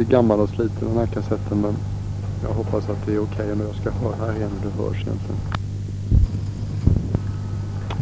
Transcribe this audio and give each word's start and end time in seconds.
lite 0.00 0.12
gammal 0.12 0.40
och 0.40 0.48
sliten 0.48 0.88
den 0.88 0.96
här 0.96 1.06
kassetten 1.06 1.60
men 1.60 1.76
jag 2.42 2.54
hoppas 2.54 2.88
att 2.88 3.06
det 3.06 3.14
är 3.14 3.22
okej 3.22 3.44
okay. 3.44 3.54
när 3.54 3.64
jag 3.64 3.74
ska 3.74 3.90
höra 3.90 4.26
här 4.26 4.36
igen 4.36 4.50
hur 4.62 4.70
det 4.70 4.82
hörs 4.82 5.02
egentligen. 5.02 5.40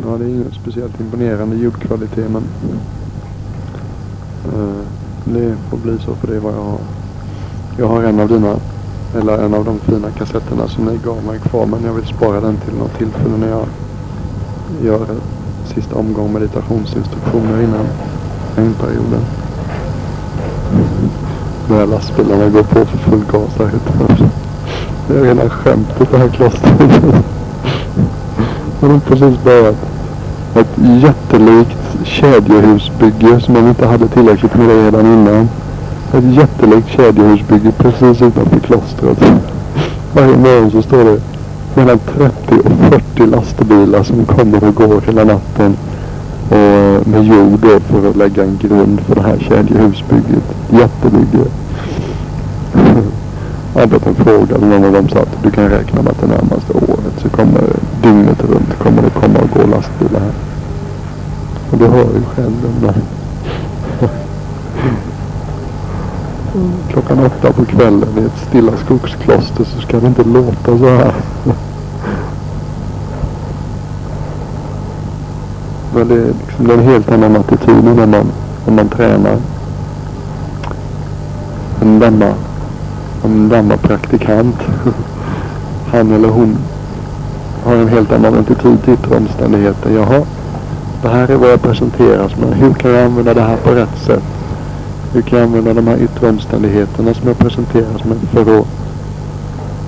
Ja, 0.04 0.18
det 0.18 0.24
är 0.24 0.28
ingen 0.28 0.52
speciellt 0.62 1.00
imponerande 1.00 1.56
ljudkvalitet 1.56 2.30
men 2.30 2.42
uh, 4.54 4.82
det 5.24 5.56
får 5.70 5.76
bli 5.76 5.98
så 5.98 6.14
för 6.14 6.26
det 6.26 6.36
är 6.36 6.40
vad 6.40 6.54
jag 6.54 6.62
har. 6.62 6.80
Jag 7.78 7.88
har 7.88 8.02
en 8.02 8.20
av 8.20 8.28
dina, 8.28 8.56
eller 9.16 9.38
en 9.38 9.54
av 9.54 9.64
de 9.64 9.78
fina 9.78 10.10
kassetterna 10.10 10.68
som 10.68 10.84
ni 10.84 10.96
gav 11.04 11.24
mig 11.24 11.38
kvar 11.38 11.66
men 11.66 11.84
jag 11.84 11.92
vill 11.92 12.06
spara 12.06 12.40
den 12.40 12.56
till 12.56 12.74
något 12.74 12.98
tillfälle 12.98 13.36
när 13.36 13.48
jag 13.48 13.66
gör 14.82 15.06
sista 15.74 15.94
omgång 15.94 16.32
meditationsinstruktioner 16.32 17.62
innan 17.62 17.86
regnperioden. 18.56 19.37
När 21.70 21.86
lastbilarna 21.86 22.48
går 22.48 22.62
på 22.62 22.84
för 22.84 22.98
full 22.98 23.24
gas 23.32 23.50
här 23.58 23.66
utanför. 23.66 24.28
Det 25.08 25.18
är 25.18 25.22
rena 25.22 25.50
skämtet 25.50 26.08
det 26.10 26.18
här 26.18 26.28
klostret. 26.28 26.78
De 28.80 28.90
har 28.90 29.00
precis 29.00 29.44
börjat 29.44 29.76
ett 30.54 30.78
jättelikt 30.78 31.78
kedjehusbygge 32.04 33.40
som 33.40 33.54
de 33.54 33.68
inte 33.68 33.86
hade 33.86 34.08
tillräckligt 34.08 34.54
med 34.54 34.68
det 34.68 34.86
redan 34.86 35.06
innan. 35.06 35.48
Ett 36.12 36.34
jättelikt 36.34 36.88
kedjehusbygge 36.88 37.72
precis 37.72 38.22
utanför 38.22 38.58
klostret. 38.58 39.18
Varje 40.12 40.36
morgon 40.36 40.70
så 40.70 40.82
står 40.82 41.04
det 41.04 41.20
mellan 41.74 41.98
30 41.98 42.34
och 42.64 42.72
40 42.90 43.26
lastbilar 43.26 44.02
som 44.02 44.24
kommer 44.24 44.64
och 44.68 44.74
går 44.74 45.00
hela 45.06 45.24
natten. 45.24 45.76
Med 47.04 47.24
jord 47.24 47.60
då 47.60 47.80
för 47.80 48.10
att 48.10 48.16
lägga 48.16 48.42
en 48.42 48.58
grund 48.62 49.00
för 49.00 49.14
det 49.14 49.22
här 49.22 49.38
kedjehusbygget. 49.38 50.44
Jättebygge. 50.70 51.44
Arbetarna 53.74 54.14
frågade 54.14 54.66
någon 54.66 54.84
av 54.84 54.92
dem 54.92 55.08
sa 55.08 55.18
att 55.18 55.42
du 55.42 55.50
kan 55.50 55.68
räkna 55.68 56.02
med 56.02 56.12
att 56.12 56.20
det 56.20 56.26
närmaste 56.26 56.72
året 56.72 57.14
så 57.22 57.28
kommer 57.28 57.62
dygnet 58.02 58.44
runt 58.44 58.78
kommer 58.78 59.02
det 59.02 59.10
komma 59.10 59.38
och 59.38 59.50
gå 59.50 59.66
lastbilar 59.66 60.20
här. 60.20 60.32
Och 61.70 61.78
du 61.78 61.86
hör 61.86 62.04
ju 62.04 62.22
själv 62.34 62.52
den 62.62 62.80
där. 62.80 63.02
Klockan 66.90 67.18
åtta 67.18 67.52
på 67.52 67.64
kvällen 67.64 68.18
i 68.18 68.20
ett 68.20 68.48
stilla 68.48 68.72
skogskloster 68.76 69.64
så 69.64 69.80
ska 69.80 70.00
det 70.00 70.06
inte 70.06 70.24
låta 70.24 70.78
så 70.78 70.88
här. 70.88 71.12
Men 75.98 76.08
det 76.08 76.14
är 76.14 76.34
liksom 76.46 76.70
en 76.70 76.78
helt 76.78 77.12
annan 77.12 77.36
attityd 77.36 77.84
när 77.84 78.06
man, 78.06 78.26
när 78.66 78.74
man 78.74 78.88
tränar. 78.88 79.36
En 81.80 81.98
denna, 81.98 82.34
en 83.24 83.48
denna 83.48 83.76
praktikant. 83.76 84.56
Han 85.92 86.12
eller 86.12 86.28
hon 86.28 86.58
har 87.64 87.74
en 87.74 87.88
helt 87.88 88.12
annan 88.12 88.34
attityd 88.34 88.84
till 88.84 88.94
yttre 88.94 89.16
omständigheter. 89.16 89.90
Jaha, 89.90 90.22
det 91.02 91.08
här 91.08 91.30
är 91.30 91.36
vad 91.36 91.50
jag 91.50 91.62
presenteras 91.62 92.36
med. 92.36 92.54
Hur 92.54 92.74
kan 92.74 92.90
jag 92.90 93.04
använda 93.04 93.34
det 93.34 93.42
här 93.42 93.56
på 93.56 93.70
rätt 93.70 93.98
sätt? 94.06 94.24
Hur 95.12 95.22
kan 95.22 95.38
jag 95.38 95.46
använda 95.46 95.74
de 95.74 95.86
här 95.86 95.96
yttre 95.96 96.28
omständigheterna 96.28 97.14
som 97.14 97.28
jag 97.28 97.38
presenteras 97.38 98.04
med 98.04 98.16
för 98.32 98.40
att, 98.40 98.66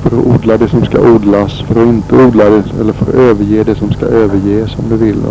för 0.03 0.19
att 0.19 0.27
odla 0.27 0.56
det 0.56 0.69
som 0.69 0.84
ska 0.84 1.00
odlas, 1.00 1.61
för 1.61 1.83
att 1.83 1.88
inte 1.88 2.16
odla 2.16 2.44
det, 2.44 2.62
eller 2.81 2.92
för 2.92 3.06
att 3.06 3.14
överge 3.14 3.64
det 3.64 3.75
som 3.75 3.92
ska 3.92 4.06
överges 4.06 4.77
om 4.78 4.88
du 4.88 4.97
vill. 4.97 5.22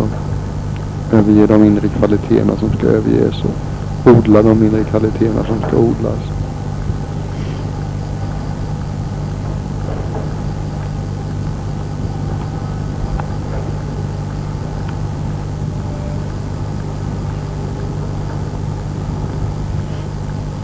Överge 1.11 1.47
de 1.47 1.63
inre 1.63 1.88
kvaliteterna 1.88 2.57
som 2.57 2.69
ska 2.69 2.88
överges 2.88 3.43
och 3.43 4.11
odla 4.11 4.41
de 4.41 4.63
inre 4.63 4.83
kvaliteterna 4.83 5.44
som 5.44 5.59
ska 5.67 5.78
odlas. 5.78 6.19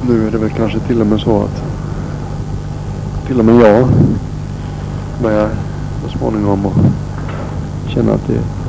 Nu 0.07 0.27
är 0.27 0.31
det 0.31 0.37
väl 0.37 0.49
kanske 0.49 0.79
till 0.79 1.01
och 1.01 1.07
med 1.07 1.19
så 1.19 1.41
att 1.43 1.63
till 3.27 3.39
och 3.39 3.45
med 3.45 3.55
jag 3.55 3.87
börjar 5.21 5.49
så 6.03 6.17
småningom 6.17 6.65
att 6.65 7.91
känna 7.93 8.13
att 8.13 8.27
det 8.27 8.64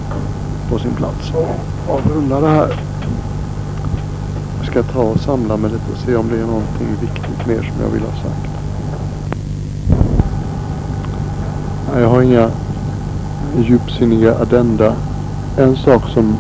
på 0.71 0.79
sin 0.79 0.95
plats 0.95 1.33
och 1.35 1.95
avrunda 1.95 2.41
det 2.41 2.49
här. 2.49 2.81
Jag 4.59 4.67
ska 4.67 4.83
ta 4.83 5.03
och 5.03 5.21
samla 5.21 5.57
mig 5.57 5.71
lite 5.71 5.93
och 5.93 5.99
se 5.99 6.17
om 6.17 6.29
det 6.29 6.37
är 6.37 6.47
någonting 6.47 6.89
viktigt 7.01 7.47
mer 7.47 7.63
som 7.63 7.83
jag 7.83 7.89
vill 7.89 8.03
ha 8.03 8.13
sagt. 8.13 8.51
Jag 12.01 12.09
har 12.09 12.23
inga 12.23 12.51
djupsinniga 13.59 14.35
addenda. 14.35 14.95
En 15.59 15.77
sak 15.77 16.03
som 16.15 16.37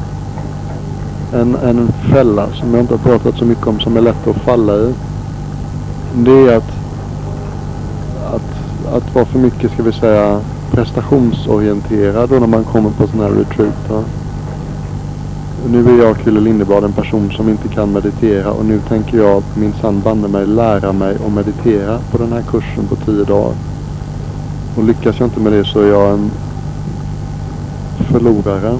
en, 1.32 1.54
en 1.54 1.92
fälla 2.12 2.48
som 2.52 2.74
jag 2.74 2.82
inte 2.82 2.94
har 2.94 2.98
pratat 2.98 3.38
så 3.38 3.44
mycket 3.44 3.66
om 3.66 3.80
som 3.80 3.96
är 3.96 4.00
lätt 4.00 4.26
att 4.26 4.36
falla 4.36 4.76
i. 4.76 4.94
Det 6.14 6.52
är 6.52 6.56
att, 6.56 6.72
att, 8.34 8.94
att 8.94 9.14
vara 9.14 9.24
för 9.24 9.38
mycket, 9.38 9.72
ska 9.72 9.82
vi 9.82 9.92
säga, 9.92 10.40
prestationsorienterad 10.70 12.28
då 12.28 12.34
när 12.34 12.46
man 12.46 12.64
kommer 12.64 12.90
på 12.90 13.06
sådana 13.06 13.28
här 13.28 13.34
retreater. 13.34 14.04
Nu 15.70 15.88
är 15.88 16.04
jag, 16.04 16.16
Krille 16.16 16.40
Lindeblad, 16.40 16.84
en 16.84 16.92
person 16.92 17.30
som 17.30 17.48
inte 17.48 17.68
kan 17.68 17.92
meditera 17.92 18.50
och 18.52 18.64
nu 18.64 18.80
tänker 18.88 19.18
jag 19.18 19.42
minsann 19.54 20.00
banne 20.00 20.28
mig 20.28 20.46
lära 20.46 20.92
mig 20.92 21.16
att 21.26 21.32
meditera 21.32 21.98
på 22.10 22.18
den 22.18 22.32
här 22.32 22.42
kursen 22.42 22.86
på 22.86 22.96
tio 22.96 23.24
dagar. 23.24 23.54
Och 24.76 24.84
lyckas 24.84 25.18
jag 25.18 25.26
inte 25.26 25.40
med 25.40 25.52
det 25.52 25.64
så 25.64 25.80
är 25.80 25.88
jag 25.88 26.12
en 26.12 26.30
förlorare. 28.10 28.78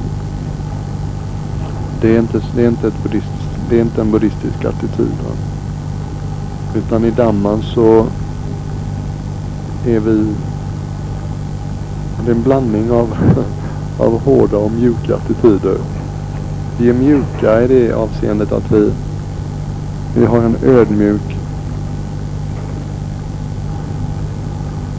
Det 2.00 2.16
är 2.16 2.18
inte, 2.18 2.40
det 2.56 2.64
är 2.64 2.68
inte, 2.68 2.88
ett 2.88 3.02
buddhistiskt, 3.02 3.58
det 3.70 3.76
är 3.76 3.80
inte 3.80 4.00
en 4.00 4.10
buddhistisk 4.10 4.64
attityd. 4.64 5.16
Va? 5.24 5.34
Utan 6.74 7.04
i 7.04 7.10
Damman 7.10 7.62
så 7.62 8.06
är 9.86 10.00
vi 10.00 10.26
det 12.26 12.32
är 12.32 12.36
en 12.36 12.42
blandning 12.42 12.90
av, 12.90 13.16
av 13.98 14.20
hårda 14.20 14.56
och 14.56 14.70
mjuka 14.70 15.16
attityder. 15.16 15.76
Vi 16.78 16.88
är 16.88 16.92
mjuka 16.92 17.62
i 17.62 17.66
det 17.66 17.92
avseendet 17.92 18.52
att 18.52 18.72
vi, 18.72 18.92
vi 20.16 20.26
har 20.26 20.38
en 20.38 20.56
ödmjuk 20.62 21.36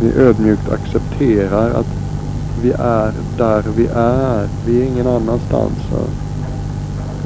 vi 0.01 0.13
ödmjukt 0.13 0.69
accepterar 0.71 1.69
att 1.69 1.87
vi 2.61 2.71
är 2.71 3.13
där 3.37 3.63
vi 3.75 3.87
är. 3.95 4.47
Vi 4.65 4.81
är 4.81 4.85
ingen 4.85 5.07
annanstans. 5.07 5.79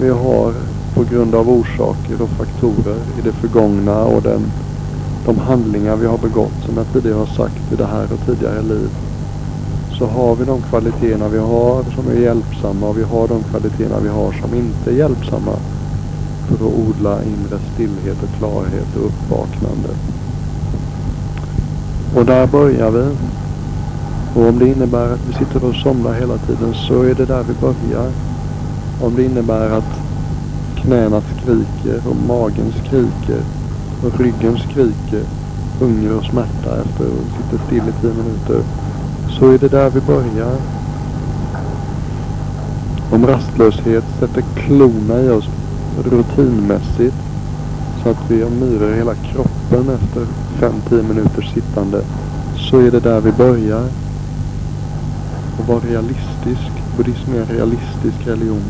Vi 0.02 0.10
har 0.10 0.54
på 0.96 1.04
grund 1.04 1.36
av 1.36 1.50
orsaker 1.50 2.22
och 2.22 2.30
faktorer 2.30 2.98
i 3.20 3.22
det 3.24 3.32
förgångna 3.32 4.04
och 4.04 4.22
den, 4.22 4.42
de 5.26 5.38
handlingar 5.38 5.96
vi 5.96 6.08
har 6.08 6.18
begått 6.18 6.66
som 6.66 6.78
jag 6.78 6.86
tidigare 6.94 7.18
har 7.18 7.26
sagt 7.26 7.74
i 7.74 7.76
det 7.76 7.86
här 7.86 8.04
och 8.14 8.26
tidigare 8.26 8.62
liv 8.62 8.90
så 10.02 10.08
har 10.08 10.36
vi 10.36 10.46
de 10.46 10.62
kvaliteterna 10.62 11.28
vi 11.28 11.38
har 11.38 11.84
som 11.84 12.08
är 12.08 12.14
hjälpsamma 12.14 12.88
och 12.88 12.98
vi 12.98 13.04
har 13.04 13.28
de 13.28 13.44
kvaliteterna 13.44 14.00
vi 14.00 14.10
har 14.10 14.32
som 14.32 14.54
inte 14.54 14.92
är 14.92 14.96
hjälpsamma 14.96 15.56
för 16.48 16.56
att 16.56 16.62
odla 16.62 17.24
inre 17.24 17.60
stillhet 17.74 18.24
och 18.24 18.38
klarhet 18.38 18.96
och 18.96 19.06
uppvaknande. 19.06 19.90
Och 22.16 22.26
där 22.26 22.48
börjar 22.48 22.92
vi. 22.92 23.06
Och 24.36 24.50
om 24.50 24.60
det 24.60 24.68
innebär 24.68 25.14
att 25.14 25.28
vi 25.28 25.34
sitter 25.34 25.66
och 25.66 25.76
somnar 25.76 26.14
hela 26.14 26.38
tiden 26.38 26.74
så 26.74 27.04
är 27.04 27.16
det 27.16 27.26
där 27.26 27.44
vi 27.44 27.54
börjar. 27.54 28.12
Om 29.02 29.16
det 29.16 29.24
innebär 29.24 29.70
att 29.70 29.94
knäna 30.76 31.22
skriker 31.22 32.02
och 32.10 32.16
magen 32.28 32.74
skriker 32.86 33.42
och 34.04 34.20
ryggen 34.20 34.58
skriker 34.58 35.24
hunger 35.80 36.18
och 36.18 36.24
smärta 36.24 36.82
efter 36.82 37.06
att 37.06 37.38
sitta 37.38 37.66
still 37.66 37.90
i 37.90 38.02
tio 38.02 38.14
minuter 38.14 38.64
så 39.40 39.52
är 39.52 39.58
det 39.58 39.68
där 39.68 39.90
vi 39.90 40.02
börjar. 40.02 40.56
Om 43.12 43.28
rastlöshet 43.28 44.04
sätter 44.20 44.42
klorna 44.42 45.22
i 45.22 45.30
oss 45.30 45.50
rutinmässigt 46.04 47.16
så 48.04 48.10
att 48.10 48.32
vi 48.32 48.42
har 48.42 48.50
myror 48.50 48.94
i 48.94 48.96
hela 48.96 49.16
kroppen 49.16 49.90
efter 49.90 50.26
5-10 50.60 51.04
minuters 51.08 51.54
sittande 51.54 52.02
så 52.56 52.80
är 52.80 52.92
det 52.92 53.00
där 53.00 53.22
vi 53.22 53.32
börjar. 53.32 53.86
Och 55.60 55.68
vara 55.68 55.80
realistisk. 55.80 56.72
Buddhism 56.98 57.34
är 57.34 57.42
en 57.42 57.58
realistisk 57.58 58.28
religion. 58.28 58.64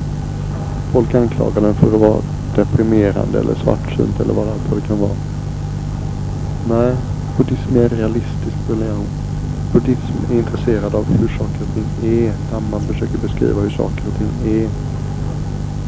Folk 0.94 1.16
anklagar 1.16 1.62
den 1.62 1.74
för 1.74 1.88
att 1.88 2.02
vara 2.02 2.22
deprimerande 2.56 3.40
eller 3.40 3.56
svartsynt 3.56 4.20
eller 4.20 4.34
vad 4.34 4.46
det 4.76 4.88
kan 4.88 5.00
vara. 5.00 5.16
Nej, 6.70 6.96
buddhism 7.38 7.76
är 7.76 7.84
en 7.84 7.90
realistisk 7.90 8.58
religion 8.70 9.21
buddhism 9.74 10.32
är 10.32 10.38
intresserad 10.38 10.96
av 10.96 11.06
hur 11.06 11.28
saker 11.28 11.62
och 11.62 11.74
ting 11.74 12.10
är. 12.12 12.34
Där 12.52 12.62
man 12.72 12.82
försöker 12.82 13.18
beskriva 13.18 13.62
hur 13.62 13.70
saker 13.70 14.04
och 14.08 14.18
ting 14.18 14.54
är. 14.54 14.70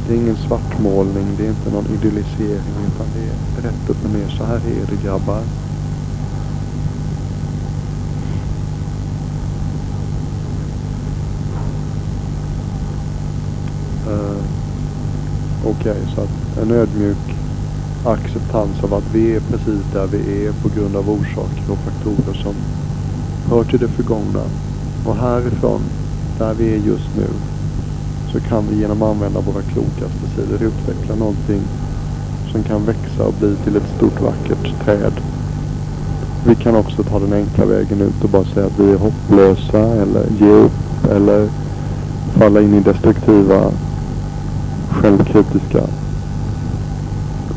Det 0.08 0.14
är 0.14 0.18
ingen 0.18 0.38
svartmålning, 0.38 1.28
det 1.38 1.46
är 1.46 1.50
inte 1.50 1.72
någon 1.72 1.86
idyllisering 1.86 2.76
utan 2.88 3.08
det 3.16 3.24
är 3.30 3.64
rätt 3.64 3.90
upp 3.90 4.06
och 4.06 4.12
ner. 4.12 4.30
Så 4.38 4.44
här 4.44 4.56
är 4.56 4.86
det 4.90 5.04
grabbar. 5.04 5.42
Uh, 14.08 14.44
Okej, 15.66 15.92
okay, 15.92 16.16
så 16.16 16.22
att 16.22 16.58
en 16.62 16.72
ödmjuk 16.72 17.36
acceptans 18.06 18.84
av 18.84 18.94
att 18.94 19.16
vi 19.16 19.36
är 19.36 19.40
precis 19.40 19.82
där 19.94 20.08
vi 20.08 20.46
är 20.46 20.52
på 20.52 20.70
grund 20.76 20.96
av 20.96 21.10
orsaker 21.10 21.72
och 21.72 21.78
faktorer 21.78 22.34
som 22.34 22.56
hör 23.54 23.64
till 23.64 23.80
det 23.80 23.88
förgångna. 23.88 24.44
Och 25.06 25.16
härifrån, 25.16 25.82
där 26.40 26.54
vi 26.54 26.74
är 26.74 26.78
just 26.78 27.10
nu, 27.18 27.28
så 28.32 28.40
kan 28.40 28.64
vi 28.70 28.80
genom 28.80 29.02
att 29.02 29.10
använda 29.10 29.40
våra 29.40 29.62
klokaste 29.62 30.28
sidor 30.36 30.64
utveckla 30.64 31.16
någonting 31.16 31.62
som 32.52 32.64
kan 32.64 32.86
växa 32.86 33.24
och 33.24 33.34
bli 33.40 33.56
till 33.56 33.76
ett 33.76 33.94
stort 33.98 34.22
vackert 34.22 34.86
träd. 34.86 35.14
Vi 36.46 36.56
kan 36.56 36.76
också 36.76 37.04
ta 37.04 37.20
den 37.20 37.34
enkla 37.34 37.66
vägen 37.66 38.02
ut 38.02 38.24
och 38.24 38.30
bara 38.30 38.46
säga 38.46 38.66
att 38.66 38.80
vi 38.80 38.92
är 38.92 38.98
hopplösa 38.98 39.80
eller 39.80 40.26
ge 40.40 40.50
upp 40.50 41.06
eller 41.12 41.50
falla 42.38 42.62
in 42.62 42.74
i 42.74 42.80
destruktiva 42.80 43.72
självkritiska 44.90 45.84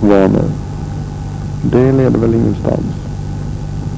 vanor. 0.00 0.50
Det 1.62 1.92
leder 1.92 2.18
väl 2.18 2.34
ingenstans. 2.34 2.94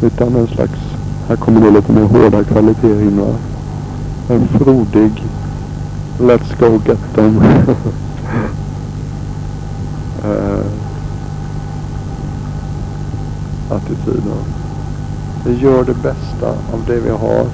Utan 0.03 0.37
en 0.37 0.47
slags, 0.47 0.88
här 1.29 1.37
kommer 1.37 1.61
det 1.61 1.71
lite 1.71 1.93
mer 1.93 2.03
hårda 2.03 2.45
kvaliteter 2.45 3.03
in 3.03 3.21
va. 3.21 3.35
En 4.29 4.49
frodig, 4.49 5.25
let's 6.19 6.61
go 6.61 6.81
get 6.87 6.99
them. 7.15 7.43
uh, 10.25 10.67
attityden. 13.71 14.39
Vi 15.47 15.55
gör 15.55 15.85
det 15.85 15.95
bästa 15.95 16.49
av 16.49 16.85
det 16.87 17.01
vi 17.01 17.11
har. 17.11 17.47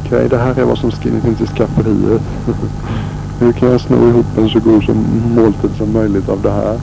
Okej, 0.00 0.16
okay, 0.16 0.28
det 0.28 0.38
här 0.38 0.58
är 0.58 0.64
vad 0.64 0.78
som 0.78 0.90
skrivs 0.90 1.40
i 1.40 1.46
skafferiet. 1.46 2.22
Hur 3.40 3.52
kan 3.52 3.70
jag 3.70 3.80
sno 3.80 4.08
ihop 4.08 4.38
en 4.38 4.48
så 4.48 4.60
god 4.60 4.84
som 4.84 5.04
måltid 5.36 5.70
som 5.78 5.92
möjligt 5.92 6.28
av 6.28 6.42
det 6.42 6.50
här? 6.50 6.80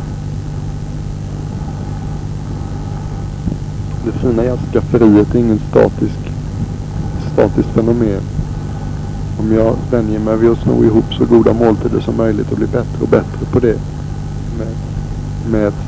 Det 4.05 4.08
fina 4.21 4.45
i 4.45 4.50
att 4.50 4.74
skafferiet 4.74 5.36
är 5.36 5.39
ingen 5.39 5.60
statisk, 5.69 6.19
statiskt 7.33 7.69
fenomen. 7.69 8.21
Om 9.39 9.54
jag 9.54 9.75
vänjer 9.92 10.19
mig 10.19 10.38
vid 10.38 10.51
att 10.51 10.60
sno 10.60 10.83
ihop 10.83 11.13
så 11.13 11.25
goda 11.25 11.54
måltider 11.54 12.00
som 12.00 12.18
möjligt 12.18 12.51
och 12.51 12.57
blir 12.57 12.68
bättre 12.68 13.01
och 13.01 13.07
bättre 13.07 13.45
på 13.51 13.60
det 13.60 13.80
med, 14.57 14.68
med 15.51 15.68
ett 15.68 15.83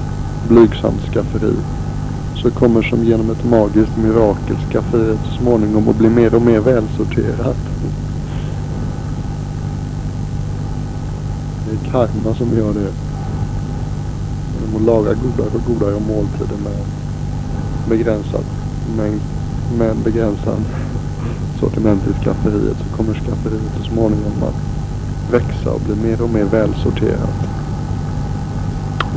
blygsamt 0.47 1.01
skafferi 1.13 1.55
så 2.35 2.51
kommer 2.51 2.81
som 2.81 3.03
genom 3.03 3.29
ett 3.29 3.43
magiskt 3.43 3.97
mirakel 3.97 4.55
skafferiet 4.71 5.19
så 5.25 5.43
småningom 5.43 5.89
att 5.89 5.97
bli 5.97 6.09
mer 6.09 6.35
och 6.35 6.41
mer 6.41 6.59
välsorterat. 6.59 7.57
Det 11.65 11.71
är 11.71 11.91
karma 11.91 12.35
som 12.35 12.57
gör 12.57 12.73
det. 12.73 12.91
Genom 14.59 14.75
att 14.75 14.81
laga 14.81 15.13
godare 15.13 15.49
och 15.53 15.65
godare 15.67 15.99
måltider 15.99 16.57
med 16.63 17.01
begränsad 17.91 18.43
mängd, 18.97 19.21
med 19.77 19.95
begränsad 19.95 20.61
sortiment 21.59 22.01
i 22.07 22.13
skafferiet 22.23 22.77
så 22.77 22.97
kommer 22.97 23.13
skafferiet 23.13 23.71
så 23.77 23.83
småningom 23.83 24.43
att 24.43 24.55
växa 25.31 25.71
och 25.71 25.81
bli 25.81 25.95
mer 25.95 26.21
och 26.21 26.29
mer 26.29 26.43
välsorterat. 26.43 27.39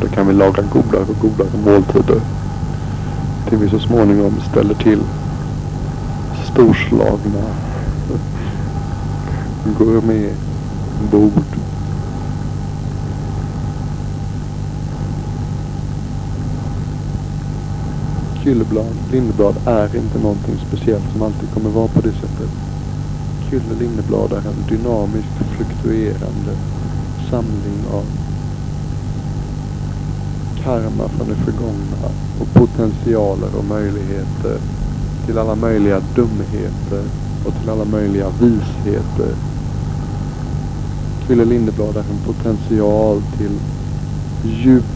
Då 0.01 0.09
kan 0.09 0.27
vi 0.27 0.35
laga 0.35 0.63
godare 0.63 1.03
och 1.03 1.21
godare 1.21 1.49
måltider. 1.65 2.21
Till 3.49 3.59
vi 3.59 3.69
så 3.69 3.79
småningom 3.79 4.35
ställer 4.51 4.75
till 4.75 5.01
storslagna 6.53 7.45
gourmetbord 9.79 11.64
Kylleblad, 18.45 18.97
Lindeblad 19.13 19.57
är 19.67 19.97
inte 19.97 20.19
någonting 20.19 20.55
speciellt 20.69 21.13
som 21.13 21.23
alltid 21.23 21.51
kommer 21.55 21.71
vara 21.71 21.89
på 21.89 22.01
det 22.01 22.13
sättet. 22.13 22.51
Kylle 23.51 23.75
Lindeblad 23.81 24.33
är 24.33 24.37
en 24.37 24.65
dynamisk, 24.69 25.29
fluktuerande 25.57 26.53
samling 27.31 27.79
av 27.93 28.05
karma 30.63 31.09
från 31.09 31.29
det 31.29 31.35
förgångna 31.35 32.09
och 32.41 32.49
potentialer 32.55 33.57
och 33.59 33.65
möjligheter 33.65 34.59
till 35.27 35.39
alla 35.39 35.55
möjliga 35.55 36.01
dumheter 36.15 37.05
och 37.47 37.55
till 37.61 37.71
alla 37.71 37.85
möjliga 37.85 38.27
visheter. 38.41 39.35
Kylle 41.27 41.45
Lindeblad 41.45 41.97
är 41.97 42.01
en 42.01 42.35
potential 42.35 43.23
till 43.39 43.59
djupt, 44.45 44.87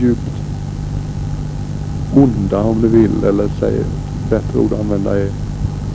djupt 0.00 0.45
onda 2.16 2.62
om 2.62 2.82
du 2.82 2.88
vill 2.88 3.24
eller 3.24 3.48
säg 3.60 3.84
bättre 4.30 4.58
ord 4.58 4.72
att 4.72 4.80
använda 4.80 5.18
är 5.18 5.30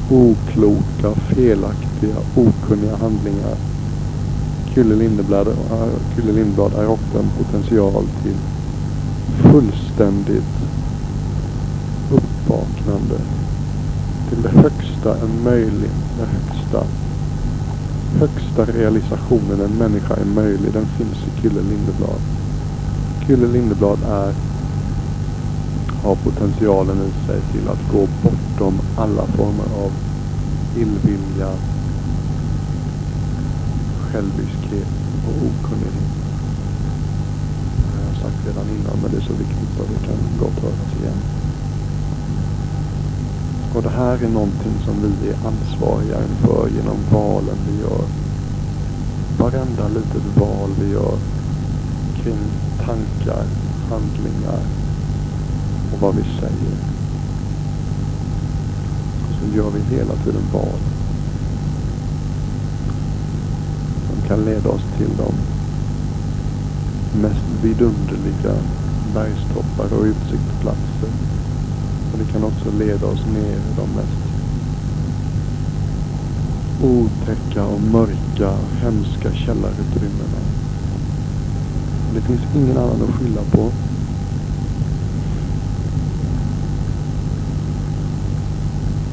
okloka, 0.09 1.19
felaktiga, 1.29 2.15
okunniga 2.35 2.95
handlingar. 2.95 3.55
Kulle 4.73 4.95
Lindeblad, 4.95 5.47
Kulle 6.15 6.31
Lindblad 6.31 6.73
är 6.73 6.87
ofta 6.87 7.19
en 7.19 7.29
potential 7.37 8.03
till 8.23 8.35
fullständigt 9.51 10.53
uppvaknande. 12.11 13.15
Till 14.29 14.41
det 14.41 14.49
högsta 14.49 15.17
en 15.23 15.43
möjlig, 15.43 15.89
det 16.19 16.25
högsta, 16.25 16.83
högsta 18.19 18.79
realisationen 18.79 19.61
en 19.61 19.77
människa 19.77 20.15
är 20.15 20.25
möjlig. 20.25 20.73
Den 20.73 20.85
finns 20.85 21.17
i 21.27 21.41
Kulle 21.41 21.61
Lindeblad. 21.61 22.21
Kulle 23.27 23.47
Lindeblad 23.47 23.99
är 24.09 24.33
har 26.03 26.15
potentialen 26.15 26.97
i 26.97 27.27
sig 27.27 27.41
till 27.51 27.69
att 27.69 27.91
gå 27.91 28.07
bortom 28.23 28.79
alla 28.97 29.25
former 29.25 29.65
av 29.85 29.91
illvilja, 30.75 31.49
själviskhet 34.01 34.93
och 35.27 35.35
okunnighet. 35.47 36.11
Det 37.91 37.97
har 37.97 38.07
jag 38.07 38.21
sagt 38.21 38.47
redan 38.47 38.65
innan 38.69 38.97
men 39.01 39.11
det 39.11 39.17
är 39.17 39.21
så 39.21 39.33
viktigt 39.33 39.69
så 39.77 39.83
det 39.83 40.07
kan 40.07 40.17
gott 40.39 40.63
höras 40.63 41.01
igen. 41.01 41.19
Och 43.75 43.83
det 43.83 43.89
här 43.89 44.23
är 44.23 44.29
någonting 44.29 44.75
som 44.85 44.95
vi 45.01 45.29
är 45.29 45.35
ansvariga 45.47 46.17
inför 46.29 46.69
genom 46.75 46.97
valen 47.11 47.57
vi 47.69 47.81
gör. 47.81 48.05
Varenda 49.39 49.87
litet 49.87 50.37
val 50.37 50.69
vi 50.81 50.91
gör 50.91 51.17
kring 52.23 52.39
tankar, 52.85 53.45
handlingar, 53.89 54.80
och 55.93 56.01
vad 56.01 56.15
vi 56.15 56.21
säger. 56.21 56.75
Och 59.23 59.35
Så 59.39 59.57
gör 59.57 59.69
vi 59.69 59.95
hela 59.95 60.13
tiden 60.13 60.43
val. 60.53 60.79
Som 64.09 64.27
kan 64.27 64.45
leda 64.45 64.69
oss 64.69 64.85
till 64.97 65.09
de 65.17 65.33
mest 67.21 67.63
vidunderliga 67.63 68.55
bergstoppar 69.13 69.97
och 69.97 70.03
utsiktsplatser. 70.03 71.11
Och 72.11 72.17
det 72.17 72.31
kan 72.31 72.43
också 72.43 72.71
leda 72.79 73.05
oss 73.05 73.25
ner 73.25 73.55
i 73.55 73.75
de 73.77 73.89
mest 73.95 74.31
otäcka 76.83 77.65
och 77.65 77.81
mörka, 77.81 78.57
hemska 78.81 79.33
källarutrymmena. 79.33 80.41
Det 82.13 82.21
finns 82.21 82.41
ingen 82.55 82.77
annan 82.77 83.01
att 83.01 83.15
skylla 83.15 83.41
på. 83.51 83.71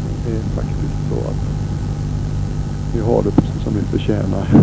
det 0.09 0.18
är 0.37 0.43
faktiskt 0.55 1.09
så 1.11 1.15
att 1.15 1.43
vi 2.95 3.01
har 3.01 3.23
det 3.23 3.31
precis 3.31 3.63
som 3.65 3.75
vi 3.75 3.81
förtjänar. 3.81 4.47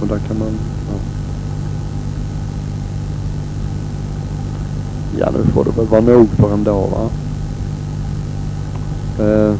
Och 0.00 0.06
där 0.06 0.18
kan 0.18 0.38
man... 0.38 0.58
Ja. 0.88 0.94
ja, 5.18 5.30
nu 5.30 5.44
får 5.52 5.64
det 5.64 5.70
väl 5.70 5.86
vara 5.86 6.00
nog 6.00 6.28
för 6.28 6.54
en 6.54 6.64
dag 6.64 6.88
va. 6.90 7.10
Eh, 9.24 9.54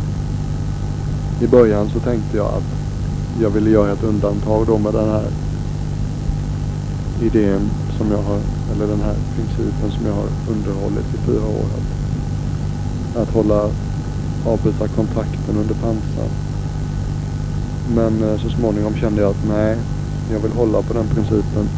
I 1.40 1.46
början 1.46 1.90
så 1.90 2.00
tänkte 2.00 2.36
jag 2.36 2.46
att 2.46 2.64
jag 3.40 3.50
ville 3.50 3.70
göra 3.70 3.92
ett 3.92 4.02
undantag 4.02 4.66
då 4.66 4.78
med 4.78 4.92
den 4.92 5.08
här 5.08 5.24
idén 7.22 7.70
som 7.98 8.10
jag 8.10 8.22
har, 8.22 8.38
eller 8.72 8.86
den 8.86 9.00
här 9.00 9.14
principen 9.34 9.90
som 9.90 10.06
jag 10.06 10.14
har 10.14 10.28
underhållit 10.50 11.14
i 11.14 11.18
fyra 11.26 11.46
år. 11.46 11.66
Att, 11.76 13.22
att 13.22 13.34
hålla 13.34 13.70
avbryta 14.46 14.88
kontakten 14.88 15.56
under 15.56 15.74
pansar. 15.74 16.28
Men 17.94 18.22
eh, 18.22 18.38
så 18.38 18.50
småningom 18.50 18.94
kände 18.94 19.22
jag 19.22 19.30
att 19.30 19.48
nej, 19.48 19.76
jag 20.32 20.40
vill 20.40 20.52
hålla 20.52 20.82
på 20.82 20.94
den 20.94 21.06
principen. 21.06 21.68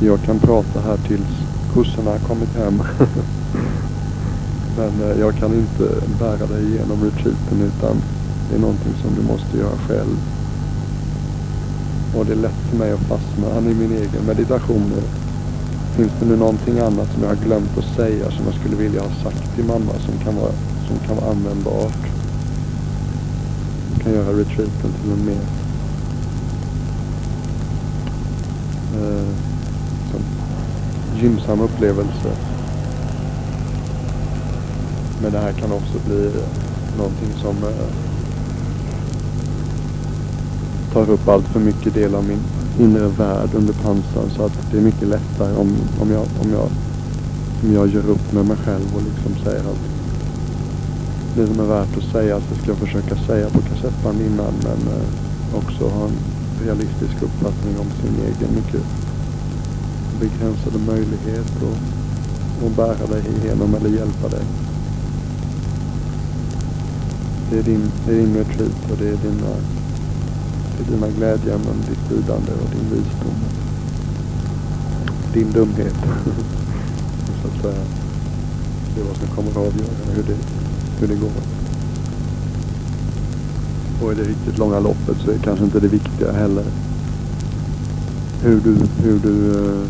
Jag 0.00 0.22
kan 0.22 0.38
prata 0.38 0.80
här 0.80 0.96
tills 0.96 1.28
kossorna 1.74 2.10
har 2.10 2.18
kommit 2.18 2.56
hem. 2.56 2.82
Men 4.76 5.10
eh, 5.10 5.20
jag 5.20 5.34
kan 5.34 5.54
inte 5.54 5.94
bära 6.18 6.46
dig 6.46 6.64
igenom 6.64 7.04
retreaten 7.04 7.62
utan 7.62 7.96
det 8.50 8.56
är 8.56 8.60
någonting 8.60 8.92
som 9.02 9.14
du 9.14 9.22
måste 9.32 9.58
göra 9.58 9.78
själv. 9.88 10.16
Och 12.16 12.26
det 12.26 12.32
är 12.32 12.36
lätt 12.36 12.60
för 12.70 12.76
mig 12.76 12.92
att 12.92 13.00
fastna 13.00 13.70
i 13.70 13.74
min 13.74 13.92
egen 13.92 14.24
meditation 14.26 14.92
nu. 14.96 15.19
Finns 16.00 16.12
det 16.20 16.26
nu 16.26 16.36
någonting 16.36 16.78
annat 16.78 17.12
som 17.12 17.22
jag 17.22 17.28
har 17.28 17.44
glömt 17.44 17.78
att 17.78 17.96
säga 17.96 18.30
som 18.30 18.44
jag 18.44 18.54
skulle 18.54 18.76
vilja 18.76 19.00
ha 19.00 19.10
sagt 19.22 19.54
till 19.54 19.64
mamma 19.64 19.92
som 20.06 20.18
kan 20.24 20.36
vara, 20.36 20.52
som 20.88 20.98
kan 21.06 21.16
vara 21.16 21.30
användbart? 21.30 22.06
Kan 24.02 24.12
göra 24.12 24.32
retreaten 24.32 24.92
till 25.02 25.12
en 25.12 25.26
mer 25.26 25.42
eh, 28.96 29.28
gynnsam 31.22 31.60
upplevelse. 31.60 32.36
Men 35.22 35.32
det 35.32 35.38
här 35.38 35.52
kan 35.52 35.72
också 35.72 35.98
bli 36.06 36.30
någonting 36.96 37.32
som 37.42 37.56
eh, 37.56 37.86
tar 40.92 41.10
upp 41.10 41.28
allt 41.28 41.46
för 41.46 41.60
mycket 41.60 41.94
del 41.94 42.14
av 42.14 42.24
min 42.24 42.59
inre 42.80 43.08
värld 43.08 43.50
under 43.54 43.72
pansaren 43.72 44.30
så 44.36 44.44
att 44.44 44.70
det 44.72 44.78
är 44.78 44.82
mycket 44.82 45.08
lättare 45.08 45.56
om, 45.56 45.72
om, 46.00 46.10
jag, 46.10 46.26
om, 46.42 46.50
jag, 46.52 46.68
om 47.64 47.72
jag 47.74 47.88
gör 47.88 48.10
upp 48.10 48.32
med 48.32 48.44
mig 48.46 48.56
själv 48.56 48.86
och 48.94 49.02
liksom 49.02 49.44
säger 49.44 49.60
att 49.60 49.82
det 51.36 51.46
som 51.46 51.60
är 51.60 51.64
värt 51.64 51.96
att 51.96 52.12
säga 52.12 52.40
så 52.40 52.54
ska 52.54 52.66
jag 52.70 52.76
försöka 52.76 53.16
säga 53.16 53.50
på 53.50 53.60
kassettband 53.60 54.20
innan 54.20 54.54
men 54.62 54.94
eh, 54.94 55.58
också 55.58 55.88
ha 55.88 56.04
en 56.04 56.18
realistisk 56.64 57.22
uppfattning 57.22 57.78
om 57.78 57.86
sin 58.00 58.14
egen 58.24 58.54
mycket 58.54 58.82
begränsade 60.20 60.78
möjlighet 60.86 61.62
och, 61.62 61.78
och 62.64 62.70
bära 62.70 63.06
dig 63.06 63.22
igenom 63.36 63.74
eller 63.74 63.90
hjälpa 63.90 64.28
dig. 64.28 64.44
Det 67.50 67.58
är 67.58 67.62
din, 67.62 67.92
det 68.06 68.12
är 68.12 68.16
din 68.16 68.34
retreat 68.34 68.90
och 68.90 68.96
det 68.98 69.08
är 69.08 69.16
dina 69.16 69.79
till 70.84 70.94
dina 70.94 71.08
glädjeämnen, 71.08 71.76
ditt 71.88 72.10
lidande 72.10 72.52
och 72.52 72.70
din 72.70 72.90
visdom. 72.90 73.34
Din 75.32 75.52
dumhet. 75.52 75.94
så 77.42 77.48
att 77.48 77.62
säga. 77.62 77.84
Det 78.94 79.00
är 79.00 79.04
vad 79.04 79.16
som 79.16 79.28
kommer 79.28 79.50
att 79.50 79.56
avgöra 79.56 80.14
hur 80.14 80.22
det, 80.22 80.36
hur 81.00 81.08
det 81.08 81.14
går. 81.14 81.30
Och 84.02 84.12
i 84.12 84.14
det 84.14 84.22
riktigt 84.22 84.58
långa 84.58 84.80
loppet 84.80 85.16
så 85.24 85.30
är 85.30 85.38
kanske 85.38 85.64
inte 85.64 85.80
det 85.80 85.88
viktiga 85.88 86.32
heller. 86.32 86.64
Hur 88.42 88.60
du, 88.60 88.76
hur 89.02 89.18
du, 89.18 89.50
eh, 89.50 89.86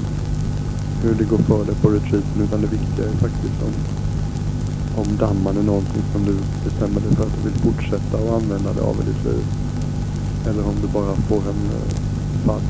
hur 1.03 1.15
det 1.15 1.25
går 1.25 1.39
för 1.39 1.65
dig 1.65 1.75
på 1.75 1.89
retreaten. 1.89 2.43
Utan 2.43 2.61
det 2.61 2.67
viktiga 2.67 3.07
är 3.07 3.13
faktiskt 3.13 3.63
om, 3.63 3.73
om 5.03 5.17
damman 5.17 5.57
är 5.57 5.63
någonting 5.63 6.03
som 6.13 6.25
du 6.25 6.35
bestämmer 6.65 7.01
dig 7.01 7.17
för 7.17 7.23
att 7.23 7.37
du 7.37 7.51
vill 7.51 7.61
fortsätta 7.61 8.17
att 8.19 8.43
använda 8.43 8.73
dig 8.73 8.83
av 8.83 8.97
i 9.01 9.05
ditt 9.11 9.25
liv. 9.25 9.45
Eller 10.49 10.67
om 10.69 10.75
du 10.83 10.89
bara 10.89 11.15
får 11.15 11.37
en 11.37 11.63
uh, 11.77 12.45
fadd 12.45 12.63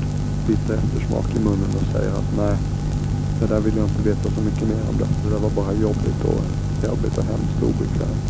bitter 0.46 0.74
eftersmak 0.74 1.36
i 1.36 1.38
munnen 1.38 1.70
och 1.80 1.92
säger 1.92 2.10
att 2.10 2.36
nej, 2.36 2.56
det 3.40 3.46
där 3.46 3.60
vill 3.60 3.76
jag 3.76 3.86
inte 3.88 4.02
veta 4.08 4.30
så 4.36 4.40
mycket 4.40 4.68
mer 4.68 4.82
om 4.90 4.96
det. 4.98 5.08
Det 5.24 5.30
där 5.34 5.38
var 5.38 5.50
bara 5.50 5.72
jobbigt 5.72 6.24
och 6.24 6.42
jobbigt 6.88 7.18
och 7.18 7.24
hemskt 7.24 7.62
och 7.62 7.68
obekvämt. 7.68 8.26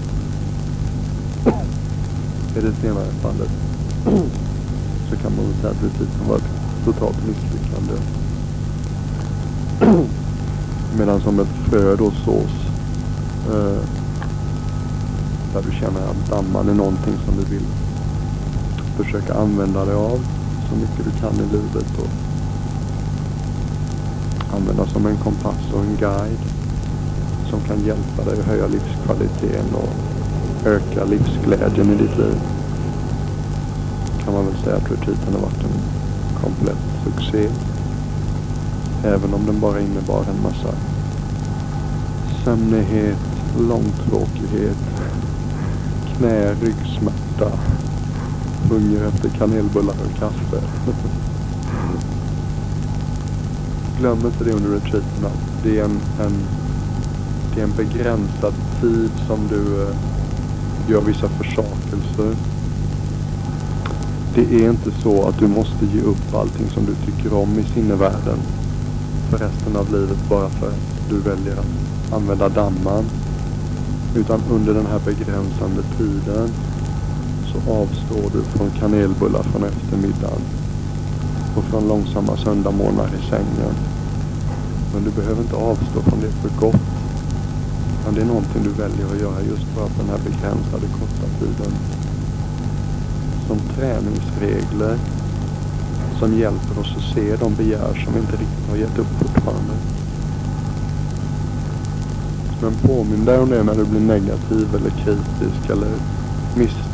I 2.57 2.61
det 2.61 2.73
senare 2.83 3.07
fallet 3.23 3.51
så 5.11 5.17
kan 5.17 5.37
man 5.37 5.45
väl 5.45 5.55
säga 5.61 5.71
att 5.71 5.85
retreaten 5.85 6.29
var 6.29 6.37
ett 6.37 6.51
totalt 6.85 7.19
misslyckande. 7.27 7.95
Medan 10.99 11.21
som 11.21 11.41
ett 11.41 11.55
frö 11.69 11.97
då 11.97 12.11
sås 12.25 12.53
eh, 13.49 13.83
där 15.53 15.63
du 15.63 15.73
känner 15.73 16.01
att 16.01 16.31
damman 16.31 16.69
är 16.69 16.75
någonting 16.75 17.15
som 17.27 17.37
du 17.37 17.45
vill 17.55 17.67
försöka 19.04 19.35
använda 19.35 19.85
dig 19.85 19.95
av 19.95 20.21
så 20.69 20.76
mycket 20.76 21.04
du 21.04 21.11
kan 21.21 21.35
i 21.35 21.52
livet 21.52 21.99
och 21.99 22.09
använda 24.57 24.87
som 24.87 25.07
en 25.07 25.16
kompass 25.16 25.73
och 25.73 25.80
en 25.80 25.97
guide 25.97 26.45
som 27.50 27.61
kan 27.61 27.85
hjälpa 27.87 28.25
dig 28.25 28.40
att 28.40 28.47
höja 28.47 28.66
livskvaliteten 28.66 29.75
och 29.75 29.88
öka 30.66 31.04
livsglädjen 31.04 31.90
i 31.90 31.95
ditt 31.95 32.19
liv. 32.19 32.40
Kan 34.25 34.35
man 34.35 34.47
väl 34.47 34.57
säga 34.64 34.76
att 34.76 34.90
retreaten 34.90 35.33
har 35.35 35.40
varit 35.40 35.64
en 35.64 35.80
komplett 36.42 36.85
succé. 37.04 37.49
Även 39.04 39.35
om 39.35 39.47
den 39.47 39.61
bara 39.61 39.80
innebar 39.80 40.21
en 40.21 40.42
massa 40.42 40.75
sömnighet, 42.45 43.19
långtråkighet, 43.59 44.78
knä, 46.16 46.54
ryggsmärta 46.54 47.59
hunger 48.71 49.05
efter 49.05 49.29
kanelbullar 49.29 49.95
och 50.05 50.19
kaffe. 50.19 50.62
Glöm 53.99 54.27
inte 54.27 54.45
det 54.45 54.53
under 54.53 54.71
retreaten 54.71 55.25
att 55.25 55.62
det 55.62 55.79
är 55.79 55.85
en, 55.85 56.00
en, 56.21 56.33
det 57.55 57.61
är 57.61 57.65
en 57.65 57.77
begränsad 57.77 58.55
tid 58.81 59.11
som 59.27 59.49
du 59.49 59.83
eh, 59.83 59.97
gör 60.89 61.00
vissa 61.00 61.29
försakelser. 61.29 62.37
Det 64.35 64.65
är 64.65 64.71
inte 64.71 64.91
så 65.03 65.29
att 65.29 65.39
du 65.39 65.47
måste 65.49 65.87
ge 65.87 66.00
upp 66.00 66.35
allting 66.35 66.71
som 66.71 66.87
du 66.87 66.95
tycker 66.95 67.35
om 67.35 67.59
i 67.59 67.65
sinnevärlden 67.65 68.39
för 69.31 69.39
resten 69.39 69.77
av 69.77 69.93
livet 69.93 70.29
bara 70.29 70.49
för 70.49 70.69
att 70.69 71.11
du 71.11 71.19
väljer 71.19 71.53
att 71.53 72.12
använda 72.12 72.49
damman. 72.49 73.05
Utan 74.17 74.41
under 74.50 74.75
den 74.75 74.87
här 74.87 75.00
begränsande 75.05 75.83
tiden 75.99 76.50
så 77.52 77.59
avstår 77.73 78.30
du 78.33 78.42
från 78.42 78.71
kanelbullar 78.71 79.42
från 79.42 79.64
eftermiddagen 79.64 80.42
och 81.57 81.64
från 81.64 81.88
långsamma 81.88 82.37
söndagmorgnar 82.37 83.09
i 83.19 83.30
sängen. 83.30 83.75
Men 84.95 85.04
du 85.04 85.11
behöver 85.11 85.42
inte 85.42 85.57
avstå 85.57 86.00
från 86.02 86.21
det 86.21 86.30
för 86.30 86.61
gott. 86.61 86.80
Men 88.04 88.14
det 88.14 88.21
är 88.21 88.26
någonting 88.26 88.62
du 88.64 88.71
väljer 88.71 89.07
att 89.12 89.21
göra 89.21 89.42
just 89.42 89.66
bara 89.76 89.87
på 89.87 90.00
den 90.02 90.11
här 90.11 90.19
begränsade 90.19 90.87
korta 90.99 91.26
tiden. 91.38 91.73
Som 93.47 93.59
träningsregler 93.76 94.99
som 96.19 96.38
hjälper 96.38 96.80
oss 96.80 96.95
att 96.97 97.14
se 97.14 97.37
de 97.37 97.54
begär 97.54 98.04
som 98.04 98.14
vi 98.14 98.21
inte 98.21 98.33
riktigt 98.33 98.69
har 98.71 98.76
gett 98.76 98.99
upp 98.99 99.12
fortfarande. 99.19 99.75
Men 102.62 102.73
påminn 102.73 103.25
dig 103.25 103.38
om 103.38 103.50
det 103.50 103.62
när 103.62 103.75
du 103.75 103.85
blir 103.85 104.00
negativ 104.00 104.69
eller 104.75 104.90
kritisk 104.90 105.71
eller 105.71 105.88
miss 106.57 106.90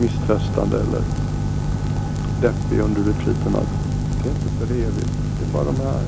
misströstande 0.00 0.76
eller 0.76 1.02
deppig 2.40 2.78
under 2.80 3.00
retreaten 3.00 3.56
att 3.56 3.72
det 4.22 4.28
är 4.28 4.34
inte 4.34 4.48
för 4.58 4.74
evigt. 4.74 5.12
Det 5.38 5.48
är 5.48 5.52
bara 5.52 5.64
de 5.64 5.76
här 5.76 6.00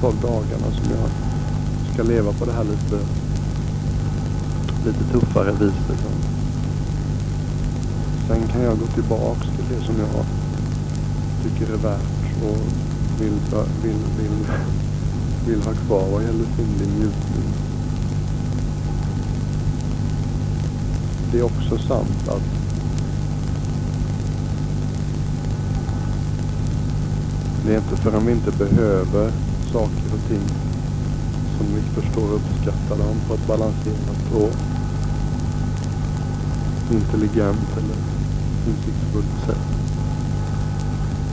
10-12 0.00 0.22
dagarna 0.22 0.70
som 0.76 0.84
jag 0.90 1.10
ska 1.94 2.02
leva 2.02 2.32
på 2.32 2.44
det 2.44 2.52
här 2.52 2.64
lite, 2.64 2.98
lite 4.86 5.04
tuffare 5.12 5.52
viset. 5.52 6.06
Sen 8.28 8.48
kan 8.48 8.62
jag 8.62 8.78
gå 8.78 8.86
tillbaks 8.86 9.40
till 9.40 9.64
det 9.70 9.84
som 9.84 9.94
jag 9.98 10.24
tycker 11.42 11.72
är 11.72 11.76
värt 11.76 12.42
och 12.42 12.58
vill, 13.20 13.38
vill, 13.82 13.96
vill, 14.18 14.46
vill 15.46 15.62
ha 15.62 15.72
kvar 15.72 16.08
vad 16.12 16.22
gäller 16.22 16.44
sinnlig 16.56 16.88
njutning. 16.88 17.48
Det 21.32 21.38
är 21.38 21.42
också 21.42 21.78
sant 21.78 22.28
att 22.28 22.65
Det 27.66 27.74
är 27.74 27.78
inte 27.78 27.96
förrän 27.96 28.26
vi 28.26 28.32
inte 28.32 28.50
behöver 28.50 29.32
saker 29.72 30.06
och 30.14 30.28
ting 30.28 30.46
som 31.56 31.66
vi 31.74 32.00
förstår 32.00 32.22
och 32.22 32.34
uppskattar 32.34 32.96
dem 33.04 33.16
på 33.28 33.34
ett 33.34 33.46
balanserat 33.46 34.32
och 34.34 34.52
intelligent 36.94 37.76
eller 37.76 37.96
insiktsfullt 38.68 39.46
sätt. 39.46 39.66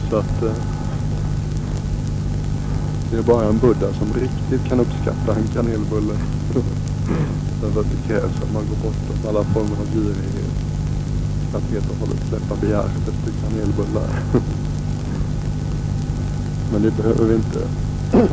Så 0.10 0.16
att 0.16 0.44
eh, 0.44 0.64
det 3.12 3.18
är 3.18 3.24
bara 3.24 3.46
en 3.46 3.58
buddha 3.58 3.94
som 3.94 4.14
riktigt 4.14 4.70
kan 4.70 4.80
uppskatta 4.80 5.36
en 5.36 5.48
kanelbulle. 5.48 6.14
Därför 7.62 7.80
att 7.80 7.92
det 7.92 8.08
krävs 8.08 8.42
att 8.44 8.54
man 8.54 8.64
går 8.70 8.76
bortom 8.76 9.30
alla 9.30 9.44
former 9.44 9.78
av 9.82 9.94
girighet. 9.94 10.54
Att 11.56 11.72
helt 11.72 11.90
och 11.90 11.98
hållet 11.98 12.28
släppa 12.30 12.56
begäret 12.62 13.08
efter 13.08 13.32
kanelbullar. 13.42 14.10
men 16.74 16.82
det 16.82 16.92
behöver 16.92 17.26
vi 17.26 17.36
inte, 17.36 17.60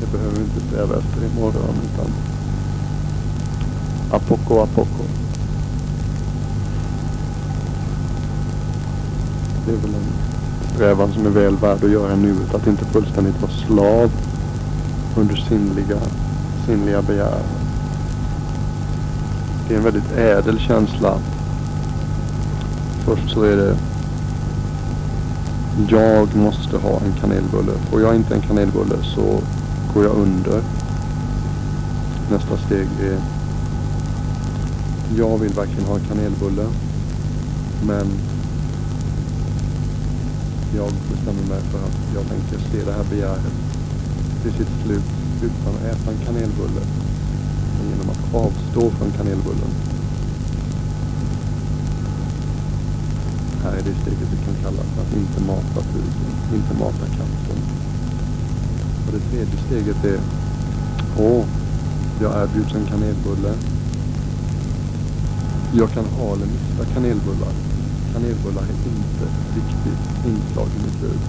det 0.00 0.12
behöver 0.12 0.36
vi 0.36 0.42
inte 0.42 0.66
sträva 0.68 0.96
efter 0.98 1.26
imorgon 1.26 1.74
utan 1.84 2.12
a 4.10 4.20
poco. 4.28 4.66
Det 9.66 9.72
är 9.72 9.76
väl 9.76 9.94
en 9.94 10.74
strävan 10.74 11.12
som 11.12 11.26
är 11.26 11.30
väl 11.30 11.56
värd 11.56 11.84
att 11.84 11.90
göra 11.90 12.16
nu, 12.16 12.36
att 12.54 12.66
inte 12.66 12.84
fullständigt 12.84 13.40
vara 13.40 13.52
slav 13.52 14.10
under 15.16 15.36
sinnliga, 15.36 15.98
sinnliga 16.66 17.02
begär. 17.02 17.42
Det 19.68 19.74
är 19.74 19.78
en 19.78 19.84
väldigt 19.84 20.12
ädel 20.16 20.58
känsla. 20.58 21.18
Först 23.04 23.30
så 23.30 23.42
är 23.42 23.56
det 23.56 23.76
jag 25.88 26.36
måste 26.36 26.76
ha 26.76 27.00
en 27.00 27.12
kanelbulle. 27.20 27.72
Får 27.90 28.00
jag 28.00 28.14
inte 28.14 28.34
en 28.34 28.40
kanelbulle 28.40 28.96
så 29.14 29.40
går 29.94 30.04
jag 30.04 30.16
under. 30.16 30.62
Nästa 32.30 32.56
steg 32.56 32.88
är 33.02 33.18
jag 35.16 35.38
vill 35.38 35.52
verkligen 35.52 35.84
ha 35.84 35.94
en 35.94 36.04
kanelbulle. 36.04 36.66
Men 37.86 38.06
jag 40.76 40.90
bestämmer 41.10 41.42
mig 41.48 41.60
för 41.70 41.78
att 41.78 41.98
jag 42.14 42.28
tänker 42.28 42.70
se 42.70 42.84
det 42.84 42.92
här 42.92 43.04
begäret 43.10 43.52
till 44.42 44.52
sitt 44.52 44.84
slut 44.84 45.10
utan 45.42 45.74
att 45.74 45.96
äta 45.96 46.10
en 46.10 46.26
kanelbulle. 46.26 46.82
Genom 47.90 48.10
att 48.10 48.34
avstå 48.34 48.90
från 48.90 49.10
kanelbullen. 49.10 49.91
Här 53.62 53.72
är 53.72 53.82
det 53.88 53.94
steget 54.02 54.28
det 54.30 54.44
kan 54.44 54.54
kallas 54.62 54.90
att 55.00 55.16
inte 55.16 55.40
mata 55.46 55.80
flygen, 55.90 56.32
inte 56.54 56.74
mata 56.84 57.06
katten. 57.18 57.58
Och 59.06 59.12
det 59.12 59.20
tredje 59.30 59.56
steget 59.66 60.04
är, 60.04 60.20
åh, 61.18 61.44
jag 62.20 62.42
erbjuds 62.42 62.74
en 62.74 62.86
kanelbulle. 62.86 63.54
Jag 65.74 65.90
kan 65.90 66.04
ha 66.04 66.32
eller 66.34 66.46
mista 66.46 66.94
kanelbullar. 66.94 67.52
Kanelbullar 68.12 68.62
är 68.62 68.78
inte 68.94 69.24
ett 69.28 69.56
viktigt 69.56 70.26
inslag 70.26 70.68
i 70.76 70.84
mitt 70.84 71.02
liv. 71.02 71.20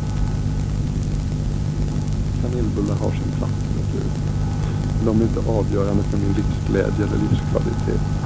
Kanelbullar 2.42 2.96
har 2.96 3.12
sin 3.12 3.32
plats 3.38 3.60
i 3.70 3.78
mitt 3.78 3.94
liv. 3.94 4.12
De 5.06 5.22
är 5.22 5.24
inte 5.24 5.52
avgörande 5.52 6.04
för 6.04 6.18
min 6.18 6.34
livsglädje 6.34 7.06
eller 7.06 7.18
livskvalitet. 7.18 8.23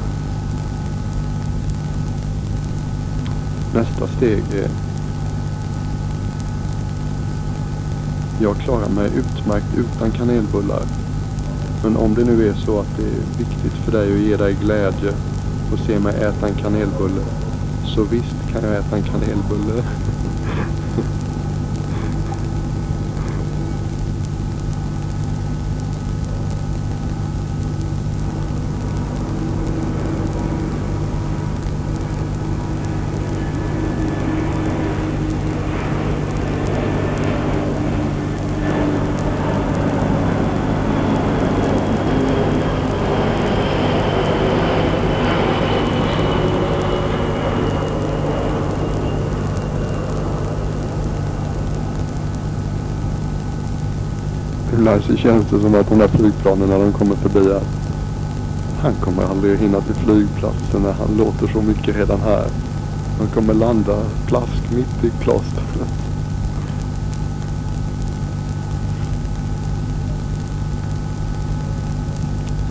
Nästa 3.74 4.08
steg 4.08 4.44
är 4.54 4.70
Jag 8.42 8.58
klarar 8.58 8.90
mig 8.90 9.12
utmärkt 9.16 9.66
utan 9.78 10.12
kanelbullar. 10.12 10.82
Men 11.84 11.98
om 11.98 12.14
det 12.14 12.24
nu 12.24 12.50
är 12.50 12.54
så 12.54 12.80
att 12.80 12.98
det 12.98 13.04
är 13.04 13.38
viktigt 13.38 13.74
för 13.86 13.92
dig 13.92 14.14
att 14.14 14.20
ge 14.20 14.38
dig 14.38 14.58
glädje 14.62 15.14
och 15.72 15.80
se 15.80 16.00
mig 16.00 16.16
äta 16.16 16.48
en 16.48 16.56
kanelbulle. 16.56 17.22
Så 17.86 18.04
visst 18.04 18.52
kan 18.52 18.64
jag 18.64 18.76
äta 18.76 18.96
en 18.96 19.04
kanelbulle. 19.04 19.84
Ibland 54.88 54.97
så 55.08 55.16
känns 55.16 55.46
det 55.50 55.60
som 55.60 55.76
att 55.76 55.90
de 55.90 56.00
där 56.00 56.08
flygplanen 56.08 56.70
när 56.70 56.80
de 56.80 56.94
kommer 56.94 57.16
förbi 57.16 57.54
här. 57.54 57.62
Han 58.82 58.94
kommer 58.94 59.24
aldrig 59.24 59.60
hinna 59.60 59.82
till 59.82 59.96
flygplatsen 59.96 60.82
när 60.82 60.92
han 60.92 61.18
låter 61.18 61.48
så 61.48 61.62
mycket 61.62 61.96
redan 61.96 62.20
här. 62.20 62.48
Han 63.18 63.28
kommer 63.28 63.54
landa 63.54 63.98
plask 64.28 64.72
mitt 64.76 65.04
i 65.04 65.24
klostret. 65.24 65.64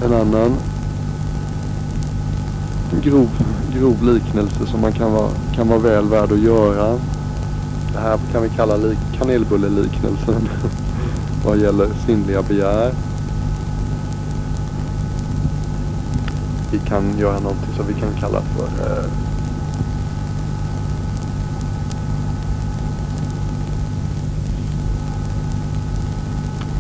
En 0.04 0.12
annan 0.14 0.56
grov, 3.02 3.28
grov 3.74 4.02
liknelse 4.02 4.66
som 4.66 4.80
man 4.80 4.92
kan 4.92 5.12
vara, 5.12 5.30
kan 5.54 5.68
vara 5.68 5.78
väl 5.78 6.04
värd 6.04 6.32
att 6.32 6.38
göra. 6.38 6.98
Det 7.92 7.98
här 7.98 8.18
kan 8.32 8.42
vi 8.42 8.48
kalla 8.48 8.76
lik, 8.76 8.98
kanelbulleliknelsen. 9.18 10.48
vad 11.46 11.58
gäller 11.58 11.88
sinnliga 12.06 12.42
begär. 12.42 12.92
Vi 16.72 16.78
kan 16.78 17.18
göra 17.18 17.40
någonting 17.40 17.74
som 17.76 17.86
vi 17.86 17.94
kan 17.94 18.14
kalla 18.20 18.40
för 18.40 18.64
eh, 18.64 19.10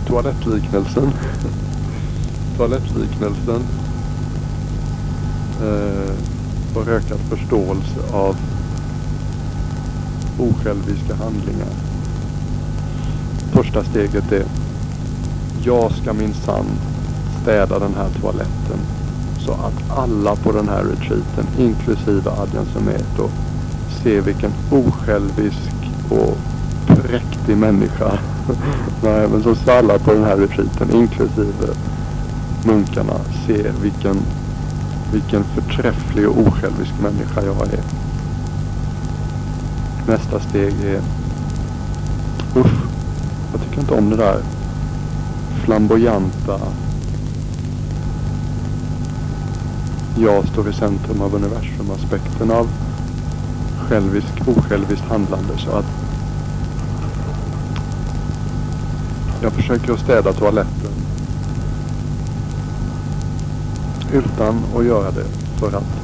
toalettliknelsen. 0.06 1.12
toalettliknelsen. 2.56 3.62
Eh, 5.62 6.14
och 6.76 6.88
ökad 6.88 7.18
förståelse 7.18 8.00
av 8.12 8.36
osjälviska 10.38 11.14
handlingar 11.14 11.95
första 13.56 13.84
steget 13.84 14.32
är 14.32 14.44
jag 15.64 15.92
ska 15.92 16.12
minsann 16.12 16.66
städa 17.42 17.78
den 17.78 17.94
här 17.94 18.08
toaletten 18.20 18.78
så 19.38 19.52
att 19.52 19.98
alla 19.98 20.36
på 20.36 20.52
den 20.52 20.68
här 20.68 20.84
retreaten, 20.84 21.46
inklusive 21.58 22.30
Adjan 22.30 22.66
Semeto, 22.74 23.28
ser 24.02 24.20
vilken 24.20 24.50
osjälvisk 24.70 25.74
och 26.10 26.36
präktig 26.86 27.56
människa. 27.56 28.18
Nej, 29.02 29.28
men 29.28 29.42
så 29.42 29.70
alla 29.70 29.98
på 29.98 30.12
den 30.12 30.24
här 30.24 30.36
retreaten, 30.36 30.90
inklusive 30.92 31.68
munkarna, 32.64 33.20
ser 33.46 33.72
vilken, 33.82 34.16
vilken 35.12 35.44
förträfflig 35.44 36.28
och 36.28 36.38
osjälvisk 36.38 36.92
människa 37.02 37.42
jag 37.44 37.62
är. 37.72 37.82
Nästa 40.06 40.40
steg 40.40 40.74
är 40.84 41.00
Usch, 42.56 42.85
tycker 43.76 43.80
inte 43.80 44.04
om 44.04 44.10
det 44.10 44.16
där 44.16 44.42
flamboyanta. 45.64 46.60
Jag 50.18 50.48
står 50.48 50.68
i 50.68 50.72
centrum 50.72 51.22
av 51.22 51.34
universum. 51.34 51.90
Aspekten 51.90 52.50
av 52.50 52.68
självisk, 53.88 54.48
osjälviskt 54.56 55.04
handlande. 55.04 55.58
Så 55.58 55.70
att 55.70 55.84
jag 59.42 59.52
försöker 59.52 59.92
att 59.92 60.00
städa 60.00 60.32
toaletten. 60.32 60.92
Utan 64.12 64.62
att 64.76 64.84
göra 64.84 65.10
det 65.10 65.26
för 65.58 65.68
att 65.68 65.96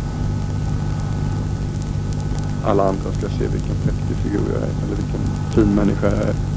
alla 2.64 2.88
andra 2.88 3.12
ska 3.12 3.28
se 3.28 3.46
vilken 3.46 3.76
präktig 3.84 4.16
figur 4.16 4.44
jag 4.52 4.62
är. 4.62 4.84
Eller 4.84 4.96
vilken 4.96 5.20
fin 5.54 5.74
människa 5.74 6.06
jag 6.06 6.28
är. 6.28 6.51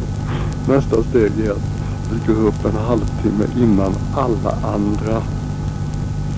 Nästa 0.68 1.04
steg 1.04 1.32
är 1.46 1.52
att 1.52 1.76
vi 2.12 2.34
går 2.34 2.48
upp 2.48 2.66
en 2.66 2.76
halvtimme 2.88 3.46
innan 3.58 3.94
alla 4.16 4.52
andra 4.74 5.22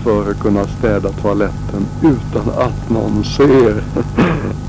för 0.03 0.31
att 0.31 0.39
kunna 0.39 0.67
städa 0.67 1.09
toaletten 1.09 1.85
utan 2.01 2.49
att 2.49 2.89
någon 2.89 3.23
ser 3.23 3.71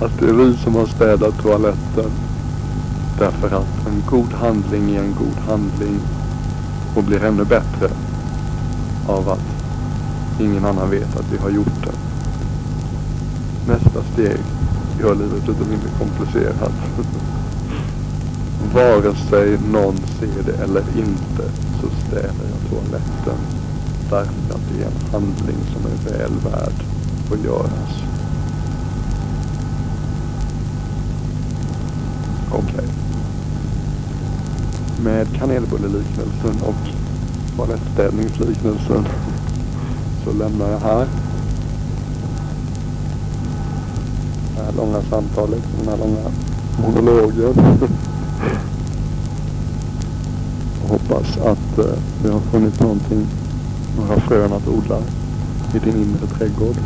att 0.01 0.19
det 0.21 0.29
är 0.29 0.33
vi 0.33 0.57
som 0.57 0.75
har 0.75 0.87
städat 0.87 1.43
toaletten. 1.43 2.11
Därför 3.19 3.47
att 3.47 3.87
en 3.87 4.03
god 4.11 4.33
handling 4.33 4.95
är 4.95 5.01
en 5.01 5.15
god 5.19 5.49
handling 5.49 6.01
och 6.97 7.05
blir 7.05 7.25
ännu 7.25 7.45
bättre 7.45 7.89
av 9.07 9.29
att 9.29 9.47
ingen 10.41 10.65
annan 10.65 10.91
vet 10.91 11.17
att 11.17 11.33
vi 11.33 11.39
har 11.39 11.51
gjort 11.51 11.85
det. 11.85 11.99
Nästa 13.73 14.03
steg 14.13 14.41
gör 15.01 15.15
livet 15.15 15.49
lite 15.49 15.69
mindre 15.71 15.89
komplicerat. 15.99 16.73
Vare 18.75 19.15
sig 19.31 19.59
någon 19.73 19.97
ser 19.97 20.43
det 20.53 20.63
eller 20.63 20.83
inte 20.97 21.43
så 21.81 21.89
städar 22.07 22.45
jag 22.51 22.71
toaletten. 22.71 23.39
Därför 24.11 24.55
att 24.55 24.61
det 24.73 24.83
är 24.83 24.87
en 24.87 25.13
handling 25.13 25.57
som 25.73 25.87
är 25.87 26.11
väl 26.11 26.33
värd 26.45 26.85
att 27.33 27.45
göras. 27.45 28.03
Okej. 32.53 32.75
Okay. 32.75 32.87
Med 35.05 35.27
kanelbulleliknelsen 35.37 36.63
och 36.67 36.89
toalettstädningsliknelsen 37.57 39.07
så 40.25 40.33
lämnar 40.33 40.71
jag 40.71 40.81
här. 40.81 41.07
Det 44.57 44.63
här 44.63 44.73
långa 44.77 45.03
samtalet, 45.03 45.63
den 45.79 45.89
här 45.89 45.99
långa 45.99 46.31
monologen. 46.83 47.55
Och 50.83 50.89
hoppas 50.89 51.37
att 51.39 51.79
eh, 51.79 52.33
har 52.33 52.41
funnit 52.41 52.81
någonting, 52.81 53.27
några 53.97 54.21
frön 54.21 54.53
att 54.53 54.69
odla 54.69 54.99
i 55.75 55.79
din 55.79 55.97
inre 55.97 56.27
trädgård. 56.39 56.77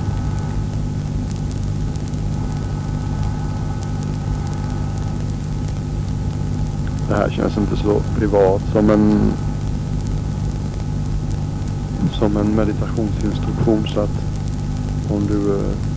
Det 7.09 7.15
här 7.15 7.31
känns 7.31 7.57
inte 7.57 7.77
så 7.77 8.03
privat 8.19 8.63
som 8.73 8.91
en 8.91 9.33
som 12.23 12.37
en 12.37 12.55
meditationsinstruktion 12.55 13.89
så 13.95 14.01
att 14.01 14.25
om 15.11 15.27
du 15.27 15.55
eh, 15.55 15.92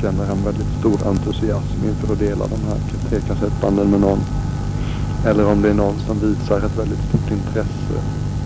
känner 0.00 0.32
en 0.32 0.44
väldigt 0.44 0.78
stor 0.78 1.08
entusiasm 1.08 1.84
inför 1.88 2.12
att 2.12 2.18
dela 2.18 2.44
de 2.46 2.60
här 2.68 2.78
tre 3.08 3.20
kassettbanden 3.20 3.90
med 3.90 4.00
någon 4.00 4.20
eller 5.24 5.46
om 5.46 5.62
det 5.62 5.70
är 5.70 5.74
någon 5.74 5.98
som 6.06 6.18
visar 6.18 6.56
ett 6.56 6.78
väldigt 6.78 7.08
stort 7.08 7.30
intresse 7.30 7.96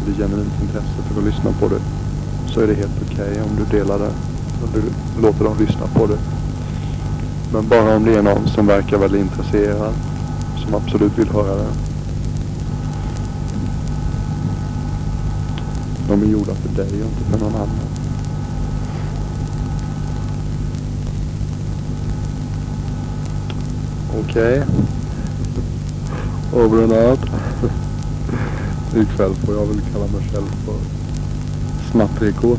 eller 0.02 0.16
genuint 0.16 0.62
intresse 0.62 1.02
för 1.08 1.20
att 1.20 1.26
lyssna 1.26 1.52
på 1.60 1.68
det 1.68 1.80
så 2.52 2.60
är 2.60 2.66
det 2.66 2.74
helt 2.74 3.02
okej 3.02 3.30
okay 3.30 3.42
om 3.42 3.56
du 3.56 3.78
delar 3.78 3.98
det 3.98 4.12
och 4.62 4.68
du 4.74 4.82
låter 5.22 5.44
dem 5.44 5.56
lyssna 5.58 5.86
på 5.86 6.06
det. 6.06 6.18
Men 7.52 7.68
bara 7.68 7.96
om 7.96 8.04
det 8.04 8.14
är 8.14 8.22
någon 8.22 8.48
som 8.48 8.66
verkar 8.66 8.98
väldigt 8.98 9.20
intresserad 9.20 9.94
som 10.64 10.74
absolut 10.74 11.18
vill 11.18 11.28
höra 11.28 11.56
det. 11.56 11.68
De 16.08 16.22
är 16.22 16.26
gjorda 16.26 16.54
för 16.54 16.82
dig 16.82 17.02
och 17.02 17.08
inte 17.08 17.24
för 17.30 17.38
någon 17.38 17.54
annan. 17.54 17.93
Okej. 24.20 24.62
Okay. 24.62 24.64
Over 26.53 26.83
and 26.83 26.92
out. 26.92 27.20
Ikväll 28.96 29.35
får 29.35 29.55
jag 29.55 29.66
väl 29.66 29.81
kalla 29.92 30.07
mig 30.07 30.29
själv 30.33 30.46
för 30.64 30.77
snattrikon. 31.92 32.59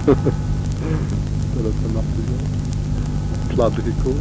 Istället 0.00 1.74
för 1.82 1.94
nattrikon. 1.94 2.38
Pladdrikon. 3.48 4.14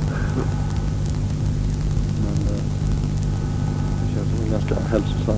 Eh, 4.15 4.51
ganska 4.51 4.75
hälsosam 4.75 5.37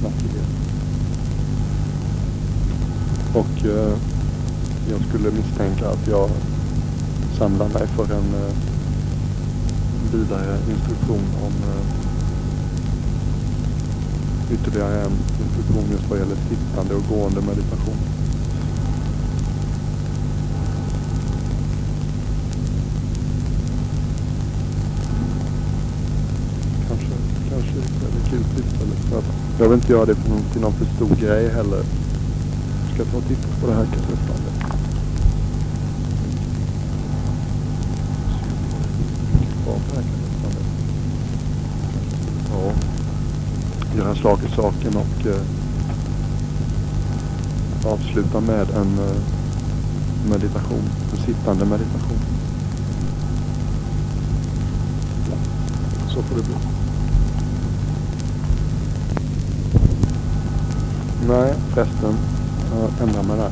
snackighet. 0.00 0.48
Och 3.34 3.66
eh, 3.66 3.96
jag 4.90 5.00
skulle 5.08 5.30
misstänka 5.30 5.88
att 5.88 6.08
jag 6.08 6.30
samlar 7.38 7.68
mig 7.68 7.86
för 7.86 8.04
en 8.04 8.34
eh, 8.34 8.73
vidare 10.14 10.58
instruktion 10.74 11.26
om 11.46 11.52
eh, 11.70 11.84
ytterligare 14.54 15.00
en 15.00 15.12
instruktion 15.44 15.84
just 15.92 16.10
vad 16.10 16.18
gäller 16.18 16.36
sittande 16.50 16.94
och 16.94 17.02
gående 17.08 17.40
meditation. 17.40 17.98
kul 28.30 28.44
tillfälle. 28.44 28.94
För 29.10 29.18
att 29.18 29.24
jag 29.58 29.68
vill 29.68 29.78
inte 29.78 29.92
göra 29.92 30.04
det 30.04 30.14
till 30.52 30.60
någon 30.60 30.72
för 30.72 30.84
stor 30.84 31.16
grej 31.20 31.48
heller. 31.48 31.82
Jag 32.86 32.94
ska 32.94 33.04
ta 33.04 33.16
och 33.16 33.24
titta 33.28 33.48
på 33.60 33.66
det 33.66 33.74
här 33.74 33.86
kassettbandet. 39.64 40.66
Ja, 42.50 42.72
göra 43.96 44.14
slag 44.14 44.38
i 44.44 44.54
saken 44.54 44.96
och 44.96 45.26
eh, 45.26 45.42
avsluta 47.92 48.40
med 48.40 48.70
en 48.70 48.98
eh, 48.98 49.16
meditation, 50.30 50.82
en 51.12 51.18
sittande 51.26 51.64
meditation. 51.64 52.18
Så 56.08 56.22
får 56.22 56.36
det 56.36 56.42
bli. 56.42 56.54
Nej, 61.28 61.54
förresten. 61.74 62.14
Jag 62.74 63.08
ändrar 63.08 63.22
mig 63.22 63.36
där. 63.36 63.50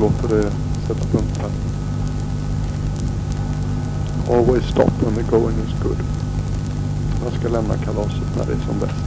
Låter 0.00 0.28
det 0.28 0.50
sätta 0.86 1.08
punkt 1.08 1.38
här. 1.40 1.79
Always 4.30 4.64
stop 4.64 4.90
when 5.02 5.14
the 5.14 5.22
going 5.30 5.56
is 5.58 5.82
good. 5.82 5.96
Jag 7.24 7.32
ska 7.32 7.48
lämna 7.48 7.76
kalaset 7.76 8.36
när 8.36 8.44
det 8.46 8.52
är 8.52 8.66
som 8.66 8.78
bäst. 8.80 9.04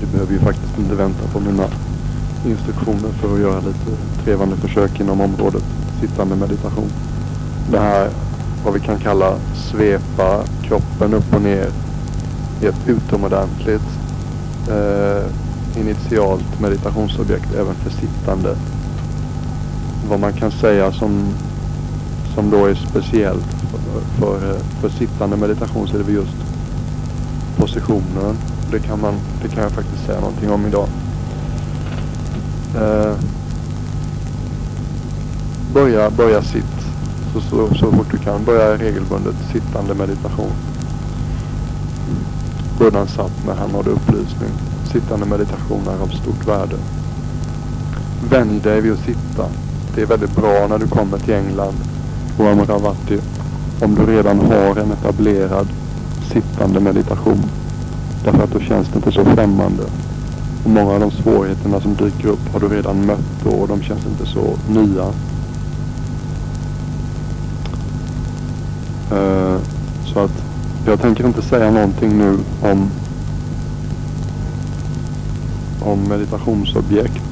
Du 0.00 0.06
behöver 0.06 0.32
ju 0.32 0.38
faktiskt 0.38 0.78
inte 0.78 0.94
vänta 0.94 1.28
på 1.32 1.40
mina 1.40 1.64
instruktioner 2.46 3.12
för 3.12 3.34
att 3.34 3.40
göra 3.40 3.60
lite 3.60 4.22
trevande 4.24 4.56
försök 4.56 5.00
inom 5.00 5.20
området 5.20 5.64
sittande 6.00 6.36
meditation. 6.36 6.90
Det 7.70 7.78
här, 7.78 8.10
vad 8.64 8.74
vi 8.74 8.80
kan 8.80 8.98
kalla 8.98 9.36
svepa 9.54 10.44
kroppen 10.62 11.14
upp 11.14 11.34
och 11.34 11.42
ner 11.42 11.68
ett 12.62 12.88
utomordentligt 12.88 13.90
eh, 14.68 15.24
initialt 15.80 16.60
meditationsobjekt 16.60 17.54
även 17.54 17.74
för 17.74 17.90
sittande. 17.90 18.56
Vad 20.10 20.20
man 20.20 20.32
kan 20.32 20.50
säga 20.50 20.92
som, 20.92 21.34
som 22.34 22.50
då 22.50 22.66
är 22.66 22.74
speciellt 22.74 23.44
för, 23.44 24.00
för, 24.18 24.58
för 24.80 24.88
sittande 24.88 25.36
meditation 25.36 25.88
så 25.88 25.94
är 25.94 25.98
det 25.98 26.04
väl 26.04 26.14
just 26.14 26.36
positionen. 27.56 28.36
Det 28.70 28.78
kan, 28.78 29.00
man, 29.00 29.14
det 29.42 29.48
kan 29.48 29.62
jag 29.62 29.72
faktiskt 29.72 30.06
säga 30.06 30.20
någonting 30.20 30.50
om 30.50 30.66
idag. 30.66 30.88
Eh, 32.76 33.14
börja, 35.74 36.10
börja 36.10 36.42
sitt 36.42 36.80
så, 37.32 37.40
så, 37.40 37.74
så 37.74 37.92
fort 37.92 38.10
du 38.10 38.18
kan. 38.18 38.44
Börja 38.44 38.76
regelbundet 38.76 39.36
sittande 39.52 39.94
meditation. 39.94 40.52
Buddhan 42.78 43.08
satt 43.08 43.46
när 43.46 43.54
han 43.54 43.70
hade 43.70 43.90
upplysning. 43.90 44.50
Sittande 44.92 45.26
meditation 45.26 45.88
är 45.88 46.02
av 46.02 46.08
stort 46.08 46.48
värde. 46.48 46.76
Vänj 48.30 48.60
dig 48.60 48.80
vid 48.80 48.92
att 48.92 48.98
sitta. 48.98 49.69
Det 49.94 50.02
är 50.02 50.06
väldigt 50.06 50.36
bra 50.36 50.66
när 50.68 50.78
du 50.78 50.86
kommer 50.86 51.18
till 51.18 51.34
England 51.34 51.74
och 52.38 52.46
Amravati 52.46 53.20
om 53.82 53.94
du 53.94 54.06
redan 54.06 54.40
har 54.40 54.76
en 54.76 54.92
etablerad 54.92 55.68
sittande 56.32 56.80
meditation. 56.80 57.42
Därför 58.24 58.44
att 58.44 58.52
då 58.52 58.60
känns 58.60 58.88
det 58.88 58.96
inte 58.96 59.12
så 59.12 59.24
främmande. 59.24 59.82
Och 60.64 60.70
många 60.70 60.92
av 60.92 61.00
de 61.00 61.10
svårigheterna 61.10 61.80
som 61.80 61.94
dyker 61.94 62.28
upp 62.28 62.52
har 62.52 62.60
du 62.60 62.68
redan 62.68 63.06
mött 63.06 63.44
då 63.44 63.50
och 63.50 63.68
de 63.68 63.82
känns 63.82 64.06
inte 64.06 64.26
så 64.26 64.56
nya. 64.68 65.06
Uh, 69.12 69.58
så 70.12 70.20
att 70.20 70.42
jag 70.86 71.00
tänker 71.00 71.26
inte 71.26 71.42
säga 71.42 71.70
någonting 71.70 72.18
nu 72.18 72.38
om, 72.62 72.90
om 75.80 76.08
meditationsobjekt. 76.08 77.29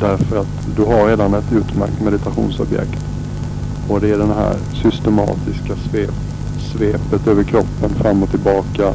Därför 0.00 0.36
att 0.36 0.76
du 0.76 0.84
har 0.84 1.08
redan 1.08 1.34
ett 1.34 1.52
utmärkt 1.52 2.00
meditationsobjekt. 2.00 3.04
Och 3.88 4.00
det 4.00 4.10
är 4.10 4.18
den 4.18 4.30
här 4.30 4.56
systematiska 4.82 5.76
svep, 5.90 6.14
svepet 6.72 7.26
över 7.26 7.42
kroppen 7.42 7.90
fram 7.90 8.22
och 8.22 8.30
tillbaka. 8.30 8.92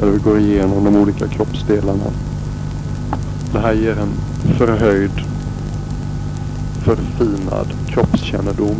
Där 0.00 0.06
du 0.12 0.18
går 0.18 0.38
igenom 0.38 0.84
de 0.84 0.96
olika 0.96 1.28
kroppsdelarna. 1.28 2.10
Det 3.52 3.58
här 3.58 3.72
ger 3.72 3.98
en 3.98 4.12
förhöjd, 4.58 5.10
förfinad 6.84 7.66
kroppskännedom. 7.88 8.76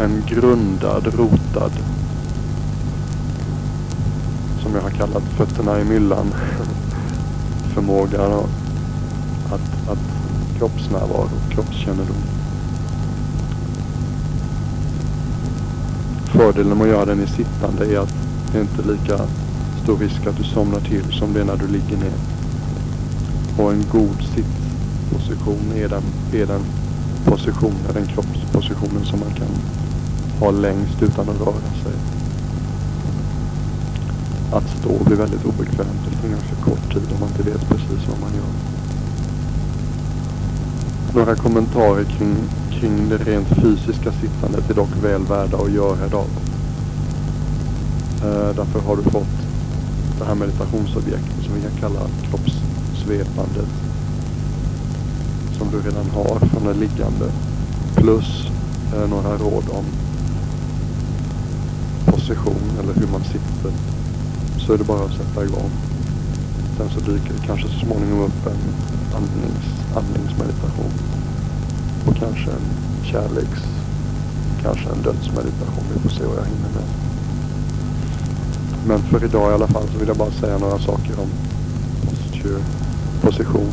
En 0.00 0.22
grundad, 0.26 1.06
rotad 1.06 1.72
som 4.62 4.74
jag 4.74 4.82
har 4.82 4.90
kallat 4.90 5.22
fötterna 5.22 5.80
i 5.80 5.84
myllan. 5.84 6.34
Förmågan 7.74 8.32
att, 9.52 9.90
att 9.90 9.98
kroppsnärvaro, 10.58 11.30
kroppskännedom. 11.50 12.16
Fördelen 16.26 16.78
med 16.78 16.86
att 16.86 16.92
göra 16.92 17.04
den 17.04 17.20
i 17.20 17.26
sittande 17.26 17.94
är 17.94 17.98
att 17.98 18.14
det 18.52 18.58
är 18.58 18.62
inte 18.62 18.82
lika 18.82 19.18
stor 19.82 19.98
risk 19.98 20.26
att 20.26 20.36
du 20.36 20.44
somnar 20.44 20.80
till 20.80 21.12
som 21.12 21.32
det 21.32 21.40
är 21.40 21.44
när 21.44 21.56
du 21.56 21.66
ligger 21.66 21.96
ner. 21.96 22.18
Och 23.58 23.72
en 23.72 23.84
god 23.92 24.22
sittposition 24.34 25.72
är 25.76 25.88
den, 25.88 26.02
är 26.32 26.46
den 26.46 26.60
positionen, 27.24 27.94
den 27.94 28.06
kroppspositionen 28.06 29.04
som 29.04 29.20
man 29.20 29.30
kan 29.30 29.48
ha 30.40 30.50
längst 30.50 31.02
utan 31.02 31.28
att 31.28 31.40
röra 31.40 31.72
sig 31.82 31.92
att 34.52 34.78
stå 34.80 35.04
blir 35.04 35.16
väldigt 35.16 35.44
obekvämt 35.44 36.06
efter 36.12 36.26
en 36.26 36.32
ganska 36.32 36.54
kort 36.64 36.92
tid 36.92 37.12
om 37.12 37.20
man 37.20 37.28
inte 37.28 37.42
vet 37.42 37.68
precis 37.68 38.08
vad 38.08 38.20
man 38.20 38.34
gör. 38.34 38.87
Några 41.14 41.34
kommentarer 41.34 42.04
kring, 42.04 42.36
kring 42.70 43.08
det 43.08 43.16
rent 43.16 43.48
fysiska 43.48 44.12
sittandet 44.12 44.70
är 44.70 44.74
dock 44.74 44.88
väl 45.02 45.22
värda 45.22 45.56
att 45.56 45.72
göra 45.72 46.06
idag. 46.06 46.26
Uh, 48.24 48.56
därför 48.56 48.80
har 48.80 48.96
du 48.96 49.02
fått 49.02 49.36
det 50.18 50.24
här 50.24 50.34
meditationsobjektet 50.34 51.44
som 51.44 51.54
vi 51.54 51.60
kan 51.60 51.80
kalla 51.80 52.00
kroppssvepandet. 52.30 53.68
Som 55.58 55.70
du 55.70 55.78
redan 55.78 56.10
har 56.10 56.38
från 56.38 56.64
det 56.64 56.74
liggande. 56.74 57.32
Plus 57.96 58.50
uh, 58.96 59.10
några 59.10 59.36
råd 59.36 59.64
om 59.70 59.84
position 62.06 62.70
eller 62.82 62.94
hur 62.94 63.12
man 63.12 63.24
sitter. 63.24 63.72
Så 64.58 64.72
är 64.72 64.78
det 64.78 64.84
bara 64.84 65.04
att 65.04 65.16
sätta 65.16 65.44
igång. 65.44 65.70
Sen 66.76 66.88
så 66.90 67.00
dyker 67.00 67.32
det 67.40 67.46
kanske 67.46 67.68
så 67.68 67.78
småningom 67.78 68.20
upp 68.20 68.46
en 68.46 68.97
andnings, 69.14 69.66
andningsmeditation. 69.96 70.92
Och 72.06 72.16
kanske 72.16 72.50
en 72.50 72.66
kärleks, 73.04 73.62
kanske 74.62 74.88
en 74.88 75.02
dödsmeditation. 75.02 75.84
Vi 75.94 76.00
får 76.00 76.10
se 76.10 76.24
vad 76.24 76.36
jag 76.36 76.44
hinner 76.44 76.70
med. 76.74 76.88
Men 78.86 78.98
för 78.98 79.24
idag 79.24 79.50
i 79.50 79.54
alla 79.54 79.68
fall 79.68 79.88
så 79.92 79.98
vill 79.98 80.08
jag 80.08 80.16
bara 80.16 80.30
säga 80.30 80.58
några 80.58 80.78
saker 80.78 81.20
om 81.20 81.28
posture, 82.08 82.62
position. 83.20 83.72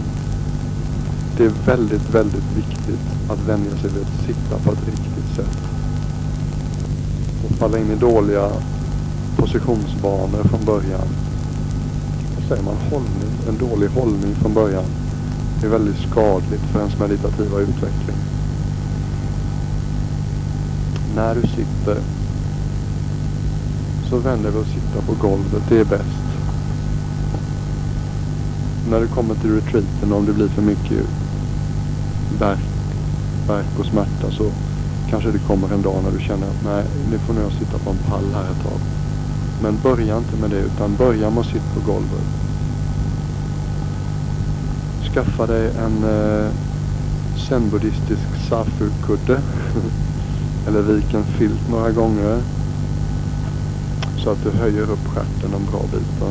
Det 1.37 1.45
är 1.45 1.53
väldigt, 1.65 2.09
väldigt 2.09 2.51
viktigt 2.55 3.05
att 3.29 3.47
vänja 3.47 3.71
sig 3.81 3.89
vid 3.89 4.03
att 4.03 4.25
sitta 4.25 4.57
på 4.63 4.71
ett 4.71 4.85
riktigt 4.85 5.35
sätt. 5.35 5.57
Och 7.45 7.55
falla 7.55 7.77
in 7.77 7.91
i 7.91 7.95
dåliga 7.95 8.51
positionsvanor 9.37 10.43
från 10.43 10.65
början 10.65 11.07
säger 12.47 12.63
man, 12.63 12.75
hållning, 12.91 13.31
en 13.49 13.57
dålig 13.57 13.87
hållning 13.87 14.35
från 14.35 14.53
början 14.53 14.83
är 15.63 15.69
väldigt 15.69 16.09
skadligt 16.11 16.61
för 16.71 16.79
ens 16.79 16.99
meditativa 16.99 17.59
utveckling. 17.59 18.17
När 21.15 21.35
du 21.35 21.41
sitter 21.41 22.01
så 24.09 24.17
vänder 24.17 24.51
vi 24.51 24.59
och 24.59 24.65
sitta 24.65 25.01
på 25.05 25.27
golvet, 25.27 25.63
det 25.69 25.79
är 25.79 25.85
bäst. 25.85 26.25
När 28.89 28.99
du 28.99 29.07
kommer 29.07 29.35
till 29.35 29.55
retreaten, 29.55 30.13
om 30.13 30.25
det 30.25 30.33
blir 30.33 30.47
för 30.47 30.61
mycket 30.61 31.05
värk, 32.39 32.59
värk 33.47 33.79
och 33.79 33.85
smärta 33.85 34.31
så 34.31 34.51
kanske 35.09 35.31
det 35.31 35.39
kommer 35.39 35.73
en 35.73 35.81
dag 35.81 36.03
när 36.03 36.11
du 36.11 36.19
känner 36.19 36.47
att 36.47 36.63
nej, 36.65 36.83
nu 37.11 37.17
får 37.17 37.35
jag 37.35 37.51
sitta 37.51 37.77
på 37.77 37.89
en 37.89 37.97
pall 37.97 38.33
här 38.33 38.51
ett 38.51 38.63
tag. 38.63 38.79
Men 39.61 39.79
börja 39.83 40.17
inte 40.17 40.35
med 40.41 40.49
det 40.49 40.59
utan 40.59 40.95
börja 40.95 41.29
med 41.29 41.39
att 41.39 41.45
sitta 41.45 41.65
på 41.75 41.91
golvet. 41.91 42.44
Skaffa 45.15 45.45
dig 45.45 45.71
en 45.77 46.03
eh, 46.03 46.51
zenbuddhistisk 47.47 48.27
safu-kudde. 48.49 49.39
Eller 50.67 50.81
vik 50.81 51.13
en 51.13 51.23
filt 51.23 51.69
några 51.69 51.91
gånger. 51.91 52.41
Så 54.23 54.29
att 54.29 54.43
du 54.43 54.49
höjer 54.49 54.81
upp 54.81 55.07
stjärten 55.07 55.53
en 55.53 55.65
bra 55.71 55.81
bit. 55.91 56.11
Då. 56.19 56.27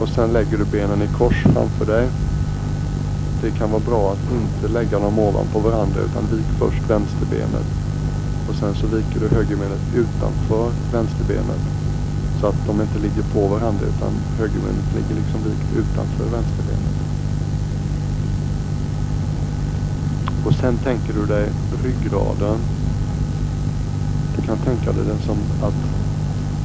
Och 0.00 0.08
sen 0.08 0.32
lägger 0.32 0.58
du 0.58 0.64
benen 0.64 1.02
i 1.02 1.06
kors 1.18 1.42
framför 1.42 1.86
dig. 1.86 2.08
Det 3.42 3.50
kan 3.50 3.70
vara 3.70 3.82
bra 3.82 4.12
att 4.12 4.32
inte 4.32 4.72
lägga 4.78 4.98
dem 4.98 5.18
ovanpå 5.18 5.58
varandra 5.58 6.00
utan 6.00 6.36
vik 6.36 6.46
först 6.58 6.90
vänsterbenet. 6.90 7.68
Och 8.48 8.54
sen 8.54 8.74
så 8.74 8.86
viker 8.86 9.20
du 9.20 9.28
högerbenet 9.36 9.84
utanför 9.94 10.70
vänsterbenet. 10.92 11.62
Så 12.40 12.46
att 12.46 12.66
de 12.66 12.80
inte 12.80 12.98
ligger 12.98 13.22
på 13.34 13.48
varandra 13.48 13.84
utan 13.86 14.12
högerbenet 14.38 14.94
ligger 14.96 15.14
liksom 15.20 15.40
vikt 15.44 15.70
utanför 15.76 16.24
vänsterbenet. 16.24 16.83
Och 20.44 20.54
sen 20.54 20.78
tänker 20.78 21.12
du 21.12 21.26
dig 21.26 21.48
ryggraden. 21.84 22.58
Du 24.36 24.42
kan 24.42 24.58
tänka 24.58 24.92
dig 24.92 25.04
den 25.04 25.18
som 25.18 25.38
att, 25.62 25.74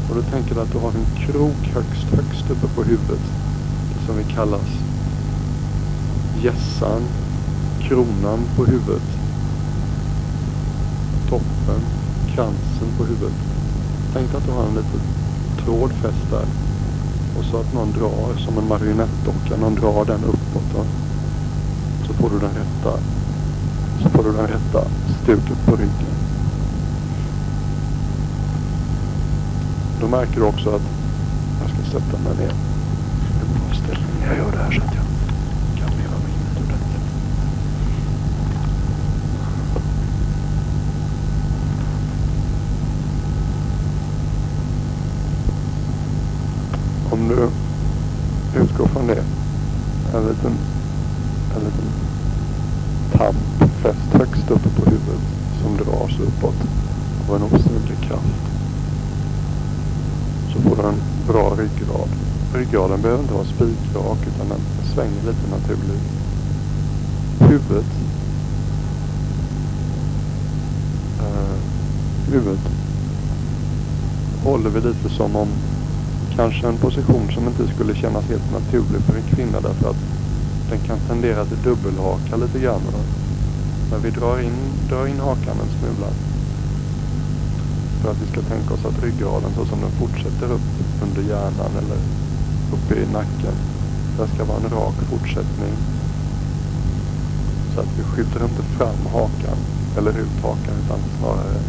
och 0.09 0.15
du 0.15 0.21
tänker 0.21 0.55
dig 0.55 0.63
att 0.63 0.71
du 0.71 0.77
har 0.77 0.89
en 0.89 1.25
krok 1.25 1.71
högst, 1.73 2.07
högst 2.15 2.51
uppe 2.51 2.67
på 2.75 2.83
huvudet. 2.83 3.21
Det 3.93 4.05
som 4.05 4.17
vi 4.17 4.23
kallas 4.23 4.69
gässan, 6.43 7.01
kronan 7.81 8.39
på 8.55 8.65
huvudet. 8.65 9.07
Toppen, 11.29 11.81
kransen 12.35 12.87
på 12.97 13.03
huvudet. 13.03 13.37
Tänk 14.13 14.31
dig 14.31 14.37
att 14.37 14.45
du 14.45 14.51
har 14.51 14.63
en 14.63 14.75
liten 14.75 15.01
tråd 15.65 15.91
fäst 15.91 16.29
där. 16.31 16.45
Och 17.37 17.45
så 17.45 17.57
att 17.57 17.73
någon 17.73 17.91
drar 17.91 18.37
som 18.37 18.57
en 18.57 18.67
marionettdocka, 18.67 19.57
någon 19.61 19.75
drar 19.75 20.05
den 20.05 20.23
uppåt. 20.23 20.73
Då. 20.73 20.85
Så 22.07 22.13
får 22.13 22.29
du 22.29 22.39
den 22.39 22.49
rätta 22.49 22.99
så 24.03 24.09
får 24.09 24.23
du 24.23 24.31
den 24.31 24.47
rätta 24.47 24.83
stuket 25.23 25.65
på 25.65 25.75
ryggen. 25.75 26.15
Då 30.01 30.07
märker 30.07 30.35
du 30.35 30.41
också 30.41 30.69
att 30.69 30.81
jag 31.61 31.69
ska 31.69 31.99
sätta 31.99 32.17
mig 32.23 32.37
ner. 32.37 32.53
En 33.41 33.53
bra 33.53 33.75
ställning. 33.83 34.23
Jag 34.27 34.37
gör 34.37 34.51
det 34.51 34.57
här 34.57 34.71
så 34.71 34.81
att 34.81 34.95
jag 34.95 35.05
kan 35.79 35.97
leva 35.97 36.17
mig 36.23 36.31
in 36.31 36.63
ordentligt. 36.63 37.09
Om 47.11 47.27
du 47.27 47.49
utgår 48.61 48.87
från 48.87 49.07
det, 49.07 49.23
en 50.13 50.27
liten, 50.27 50.53
en 51.55 51.63
liten 51.63 51.85
tamp 53.11 53.71
fäst 53.81 54.13
högst 54.13 54.51
uppe 54.51 54.69
på 54.69 54.89
huvudet 54.89 55.21
som 55.61 55.77
dras 55.77 56.19
uppåt 56.19 56.55
av 57.29 57.35
en 57.35 57.43
osynlig 57.43 57.99
kraft. 58.01 58.43
Så 60.53 60.61
får 60.61 60.75
du 60.75 60.81
en 60.87 61.01
bra 61.27 61.55
ryggrad. 61.57 62.09
Den 62.99 63.03
behöver 63.03 63.23
inte 63.23 63.33
vara 63.33 63.45
spikrak 63.45 64.17
utan 64.27 64.49
den 64.49 64.59
svänger 64.93 65.23
lite 65.25 65.49
naturligt. 65.51 66.03
Huvudet 67.39 67.85
uh, 71.21 71.57
huvudet 72.31 72.59
håller 74.43 74.69
vi 74.69 74.81
lite 74.81 75.09
som 75.09 75.35
om 75.35 75.47
kanske 76.35 76.67
en 76.67 76.77
position 76.77 77.31
som 77.33 77.47
inte 77.47 77.73
skulle 77.75 77.95
kännas 77.95 78.25
helt 78.25 78.53
naturlig 78.53 79.01
för 79.01 79.15
en 79.15 79.35
kvinna 79.35 79.59
därför 79.61 79.89
att 79.89 80.01
den 80.69 80.79
kan 80.79 80.99
tendera 80.99 81.45
till 81.45 81.63
dubbelhaka 81.63 82.35
lite 82.35 82.59
grann. 82.59 82.81
Men 83.91 84.01
vi 84.01 84.09
drar 84.09 84.39
in, 84.39 84.59
drar 84.89 85.07
in 85.07 85.19
hakan 85.19 85.57
en 85.63 85.79
smula. 85.79 86.11
För 88.01 88.11
att 88.11 88.21
vi 88.21 88.31
ska 88.31 88.41
tänka 88.41 88.73
oss 88.73 88.85
att 88.85 89.03
ryggraden 89.03 89.51
så 89.55 89.65
som 89.65 89.79
den 89.81 89.91
fortsätter 89.91 90.51
upp 90.53 90.69
under 91.03 91.21
hjärnan 91.29 91.71
eller 91.77 91.97
uppe 92.73 92.95
i 92.95 93.05
nacken. 93.13 93.55
Det 94.17 94.27
ska 94.35 94.45
vara 94.45 94.57
en 94.57 94.69
rak 94.69 94.95
fortsättning. 95.09 95.73
Så 97.75 97.79
att 97.79 97.97
vi 97.97 98.03
skjuter 98.03 98.43
inte 98.43 98.63
fram 98.63 99.05
hakan 99.13 99.57
eller 99.97 100.11
ut 100.11 100.41
hakan 100.43 100.73
utan 100.85 100.99
snarare 101.19 101.59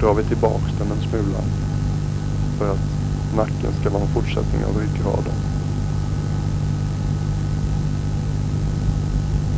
drar 0.00 0.14
vi 0.14 0.24
tillbaks 0.24 0.72
den 0.78 0.90
en 0.90 1.08
smula. 1.10 1.42
För 2.58 2.70
att 2.72 2.86
nacken 3.36 3.72
ska 3.80 3.90
vara 3.90 4.02
en 4.02 4.08
fortsättning 4.08 4.64
av 4.64 4.76
ryggraden. 4.80 5.34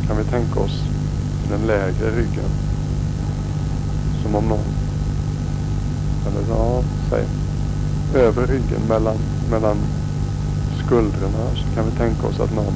Kan 0.07 0.17
vi 0.17 0.23
tänka 0.23 0.59
oss 0.59 0.83
den 1.49 1.67
lägre 1.67 2.11
ryggen. 2.11 2.49
Som 4.23 4.35
om 4.35 4.45
någon, 4.45 4.65
eller 6.27 6.49
ja, 6.49 6.83
säg, 7.09 7.25
över 8.21 8.47
ryggen 8.47 8.81
mellan, 8.89 9.17
mellan 9.51 9.77
skuldrorna 10.87 11.45
så 11.55 11.75
kan 11.75 11.85
vi 11.85 11.91
tänka 11.91 12.27
oss 12.27 12.39
att 12.39 12.55
någon, 12.55 12.73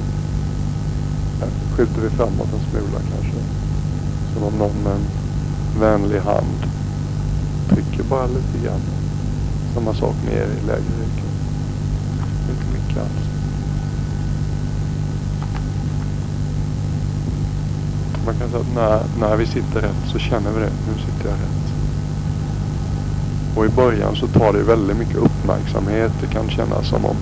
här, 1.40 1.48
skjuter 1.76 2.00
vi 2.00 2.10
framåt 2.10 2.52
en 2.52 2.70
smula 2.70 3.00
kanske. 3.12 3.38
Som 4.34 4.42
om 4.44 4.58
någon 4.58 4.82
med 4.84 4.92
en 4.92 5.06
vänlig 5.80 6.20
hand 6.20 6.58
trycker 7.68 8.02
bara 8.02 8.26
lite 8.26 8.64
grann. 8.64 8.80
Samma 9.74 9.94
sak 9.94 10.14
ner 10.24 10.44
i 10.44 10.66
lägre 10.66 10.92
ryggen. 11.00 11.32
Inte 12.50 12.66
mycket 12.72 13.02
alls. 13.02 13.28
Man 18.26 18.34
kan 18.34 18.48
säga 18.50 18.60
att 18.60 18.74
när, 18.74 19.28
när 19.28 19.36
vi 19.36 19.46
sitter 19.46 19.80
rätt 19.80 20.10
så 20.12 20.18
känner 20.18 20.50
vi 20.50 20.60
det. 20.60 20.72
Nu 20.88 20.94
sitter 21.00 21.28
jag 21.28 21.38
rätt. 21.38 21.72
Och 23.56 23.66
i 23.66 23.68
början 23.68 24.16
så 24.16 24.26
tar 24.26 24.52
det 24.52 24.62
väldigt 24.62 24.96
mycket 24.96 25.16
uppmärksamhet. 25.16 26.12
Det 26.20 26.26
kan 26.26 26.50
kännas 26.50 26.88
som 26.88 27.04
om 27.04 27.16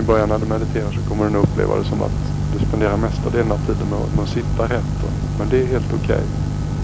i 0.00 0.02
början 0.02 0.28
när 0.28 0.38
du 0.38 0.46
mediterar 0.46 0.92
så 0.92 1.08
kommer 1.08 1.24
du 1.24 1.30
nog 1.30 1.42
uppleva 1.42 1.76
det 1.76 1.84
som 1.84 2.02
att 2.02 2.20
du 2.52 2.66
spenderar 2.66 2.96
mesta 2.96 3.30
delen 3.30 3.52
av 3.52 3.60
tiden 3.66 3.86
med, 3.90 3.98
med 4.14 4.24
att 4.24 4.36
sitta 4.38 4.62
rätt. 4.76 4.96
Men 5.38 5.48
det 5.50 5.62
är 5.62 5.66
helt 5.66 5.92
okej. 5.94 6.04
Okay. 6.04 6.24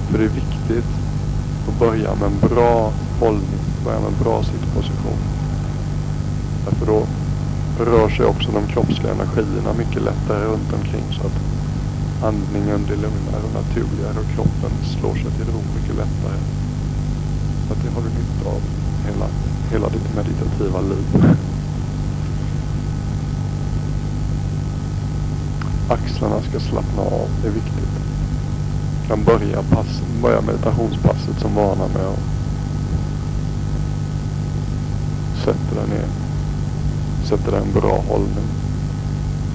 För 0.08 0.18
det 0.18 0.24
är 0.24 0.36
viktigt 0.44 0.90
att 1.68 1.78
börja 1.78 2.14
med 2.14 2.28
en 2.32 2.48
bra 2.48 2.92
hållning. 3.20 3.60
Börja 3.84 4.00
med 4.00 4.08
en 4.08 4.22
bra 4.24 4.42
sittposition. 4.42 5.20
Därför 6.64 6.86
då 6.86 7.06
rör 7.84 8.08
sig 8.08 8.26
också 8.26 8.48
de 8.52 8.66
kroppsliga 8.72 9.12
energierna 9.12 9.72
mycket 9.78 10.02
lättare 10.02 10.44
runt 10.44 10.72
omkring. 10.72 11.06
Så 11.16 11.22
att 11.26 11.36
andningen 12.28 12.80
blir 12.86 12.96
lugnare 12.96 13.42
och 13.46 13.54
naturligare 13.60 14.18
och 14.22 14.30
kroppen 14.34 14.72
slår 14.94 15.14
sig 15.14 15.30
till 15.36 15.48
ro 15.54 15.60
mycket 15.76 15.96
lättare. 16.02 16.38
Så 17.66 17.72
att 17.72 17.82
det 17.84 17.90
har 17.94 18.02
du 18.06 18.10
nytta 18.20 18.48
av 18.56 18.62
hela, 19.06 19.28
hela 19.72 19.88
ditt 19.88 20.16
meditativa 20.16 20.80
liv. 20.80 21.06
Axlarna 25.88 26.42
ska 26.42 26.60
slappna 26.60 27.02
av, 27.02 27.28
det 27.42 27.48
är 27.48 27.52
viktigt. 27.52 27.92
Du 29.02 29.08
kan 29.08 29.24
börja, 29.24 29.62
pass, 29.62 30.02
börja 30.22 30.40
meditationspasset 30.40 31.40
som 31.40 31.54
vana 31.54 31.88
med 31.88 32.06
att 32.06 32.18
sätta 35.44 35.80
dig 35.80 35.88
ner. 35.88 36.08
Sätta 37.28 37.50
dig 37.50 37.60
i 37.60 37.64
en 37.66 37.80
bra 37.80 38.02
hållning. 38.08 38.48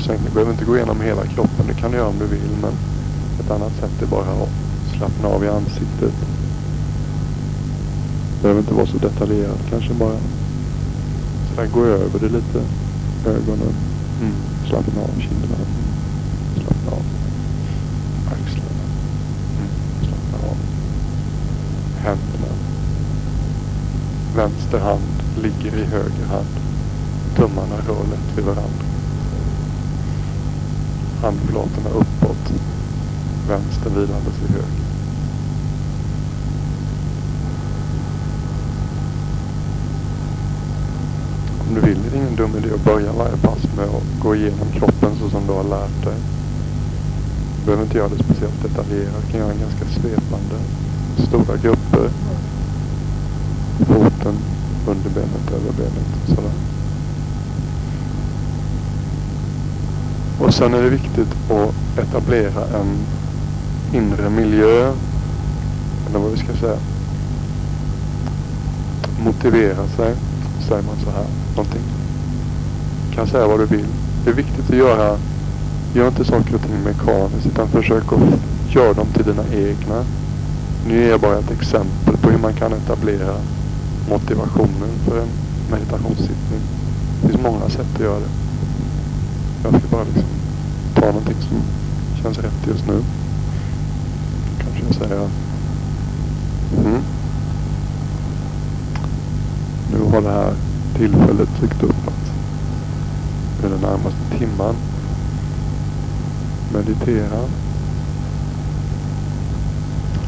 Sen 0.06 0.20
du 0.26 0.32
behöver 0.32 0.52
inte 0.52 0.66
gå 0.66 0.76
igenom 0.76 1.02
hela 1.02 1.26
kroppen, 1.26 1.68
det 1.68 1.74
kan 1.74 1.92
du 1.92 1.98
göra 1.98 2.08
om 2.08 2.20
du 2.20 2.26
vill. 2.26 2.58
Men 2.62 2.74
ett 3.40 3.52
annat 3.52 3.74
sätt 3.80 4.02
är 4.02 4.08
bara 4.08 4.22
att 4.22 4.50
slappna 4.98 5.28
av 5.28 5.44
i 5.44 5.48
ansiktet. 5.48 6.14
Det 8.34 8.42
behöver 8.42 8.62
inte 8.62 8.74
vara 8.74 8.88
så 8.88 8.98
detaljerat, 8.98 9.60
kanske 9.70 9.94
bara 9.94 10.18
sådär 11.50 11.68
gå 11.74 11.86
över 11.86 12.20
det 12.20 12.30
lite. 12.30 12.62
Ögonen. 13.26 13.74
Mm. 14.22 14.34
Slappna 14.70 15.02
av 15.02 15.20
kinderna. 15.20 15.56
Slappna 16.56 16.92
av 16.92 17.04
axlarna. 18.28 18.84
Mm. 19.58 19.70
Slappna 20.00 20.50
av 20.50 20.58
händerna. 21.98 22.54
Vänster 24.52 24.80
hand 24.80 25.24
ligger 25.42 25.78
i 25.78 25.86
höger 25.86 26.26
hand. 26.30 26.56
Tummarna 27.36 27.76
rör 27.88 28.04
lätt 28.12 28.38
vid 28.38 28.46
varandra. 28.46 28.86
Handflatorna 31.22 31.90
uppåt. 31.90 32.54
Vänster 33.48 33.90
vilandes 33.90 34.36
i 34.50 34.52
höger. 34.52 34.92
Om 41.60 41.76
du 41.76 41.82
vill 41.82 41.98
är 42.06 42.12
det 42.12 42.18
ingen 42.18 42.36
dum 42.36 42.58
idé 42.58 42.74
att 42.76 42.84
börja 42.84 43.12
varje 43.14 43.38
pass 43.38 43.64
med 43.78 43.86
att 43.86 44.24
gå 44.24 44.36
igenom 44.36 44.68
kroppen 44.74 45.12
så 45.20 45.30
som 45.30 45.48
du 45.48 45.54
har 45.54 45.64
lärt 45.64 46.04
dig. 46.04 46.18
Du 47.60 47.66
behöver 47.66 47.84
inte 47.84 47.98
göra 47.98 48.10
det 48.10 48.24
speciellt 48.24 48.64
detaljerat. 48.64 49.24
Du 49.26 49.32
kan 49.32 49.40
göra 49.40 49.52
en 49.52 49.60
ganska 49.60 49.86
svepande. 49.86 50.56
Stora 51.28 51.58
grupper. 51.58 52.10
Foten, 53.86 54.36
underbenet, 54.88 55.52
överbenet 55.52 56.08
och 56.24 56.36
sådär. 56.36 56.52
Och 60.40 60.54
sen 60.54 60.74
är 60.74 60.82
det 60.82 60.90
viktigt 60.90 61.52
att 61.52 62.00
etablera 62.00 62.64
en 62.80 62.98
inre 63.94 64.30
miljö. 64.30 64.94
Eller 66.10 66.20
vad 66.20 66.32
vi 66.32 66.38
ska 66.38 66.54
säga. 66.54 66.78
Motivera 69.24 69.88
sig. 69.88 70.16
Säger 70.68 70.84
man 70.84 70.96
så 71.04 71.12
här. 71.12 71.26
Någonting. 71.56 71.82
Du 73.10 73.16
kan 73.16 73.28
säga 73.28 73.48
vad 73.48 73.60
du 73.60 73.66
vill. 73.66 73.88
Det 74.24 74.30
är 74.30 74.34
viktigt 74.34 74.70
att 74.70 74.78
göra. 74.78 75.18
Gör 75.94 76.08
inte 76.08 76.26
saker 76.26 76.56
och 76.56 76.62
ting 76.62 76.84
mekaniskt. 76.84 77.46
Utan 77.46 77.68
försök 77.68 78.14
att 78.14 78.74
göra 78.76 78.94
dem 78.94 79.08
till 79.14 79.26
dina 79.26 79.44
egna. 79.54 80.06
Nu 80.88 81.02
ger 81.02 81.10
jag 81.10 81.20
bara 81.20 81.40
ett 81.40 81.52
exempel 81.52 82.18
på 82.18 82.30
hur 82.30 82.38
man 82.38 82.54
kan 82.54 82.74
etablera 82.74 83.34
motivationen 84.12 84.90
för 85.06 85.22
en 85.22 85.30
meditationssittning. 85.72 86.62
Det 87.22 87.28
finns 87.28 87.42
många 87.42 87.70
sätt 87.70 87.96
att 87.96 88.02
göra 88.02 88.20
det. 88.20 88.32
Jag 89.64 89.80
ska 89.80 89.88
bara 89.92 90.04
liksom 90.04 90.24
ta 90.96 91.06
någonting 91.06 91.36
som 91.50 91.62
känns 92.24 92.38
rätt 92.38 92.68
just 92.68 92.88
nu. 92.88 93.02
Kanske 94.60 94.84
jag 94.86 94.96
säger 94.96 95.30
mm. 96.78 97.02
Nu 99.92 100.12
har 100.12 100.22
det 100.22 100.32
här 100.32 100.54
tillfället 100.98 101.50
dykt 101.62 101.84
upp 101.84 102.08
att 102.08 102.32
det 103.62 103.68
är 103.68 103.72
den 103.72 103.82
närmaste 103.82 104.38
timman 104.38 104.76
meditera. 106.74 107.40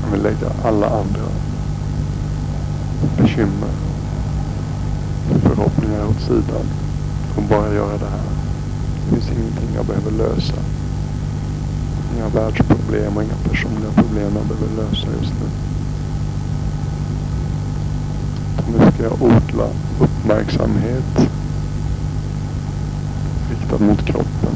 Jag 0.04 0.12
vill 0.12 0.24
lägga 0.24 0.52
alla 0.64 0.88
andra 0.88 1.22
bekymmer, 3.18 3.74
förhoppningar 5.42 6.06
åt 6.06 6.22
sidan 6.22 6.66
och 7.38 7.44
bara 7.44 7.74
göra 7.74 7.98
det 7.98 8.10
här. 8.10 8.30
Det 8.96 9.16
finns 9.16 9.32
ingenting 9.32 9.76
jag 9.76 9.86
behöver 9.86 10.12
lösa. 10.12 10.56
Inga 12.16 12.30
världsproblem 12.30 13.18
och 13.18 13.24
inga 13.24 13.36
personliga 13.50 13.92
problem 13.96 14.32
jag 14.36 14.46
behöver 14.46 14.76
lösa 14.76 15.08
just 15.22 15.34
nu. 15.42 15.50
Nu 18.72 18.92
ska 18.92 19.04
jag 19.04 19.22
odla 19.22 19.68
uppmärksamhet 20.00 21.30
riktad 23.50 23.78
mot 23.86 24.06
kroppen. 24.06 24.56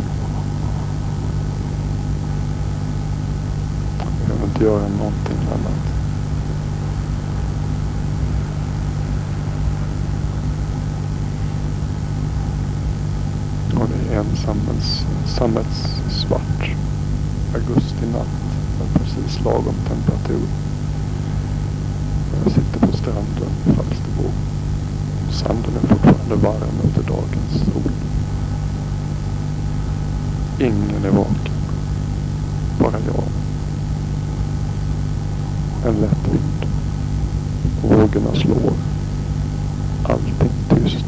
Jag 4.00 4.28
behöver 4.28 4.46
inte 4.46 4.64
göra 4.64 4.88
någonting 4.88 5.38
annat. 5.52 5.88
Och 13.82 13.90
det 13.90 14.16
är 14.16 14.17
en 14.30 14.38
sammets, 14.38 15.06
sammets 15.28 15.98
augustinatt 17.54 18.28
med 18.80 18.88
precis 18.94 19.44
lagom 19.44 19.76
temperatur. 19.88 20.48
Jag 22.44 22.54
sitter 22.54 22.88
på 22.88 22.98
stranden 22.98 23.52
i 23.66 23.74
Falsterbo. 23.74 24.30
Sanden 25.32 25.76
är 25.76 25.88
fortfarande 25.88 26.36
varm 26.36 26.76
efter 26.86 27.04
dagens 27.04 27.66
sol. 27.66 27.92
Ingen 30.60 31.06
är 31.06 31.10
vaken. 31.10 31.54
Bara 32.80 33.00
jag. 33.06 33.24
En 35.86 36.02
lätt 36.02 36.28
vind. 36.32 36.66
Vågorna 37.82 38.36
slår. 38.36 38.74
Allting 40.04 40.52
tyst. 40.70 41.06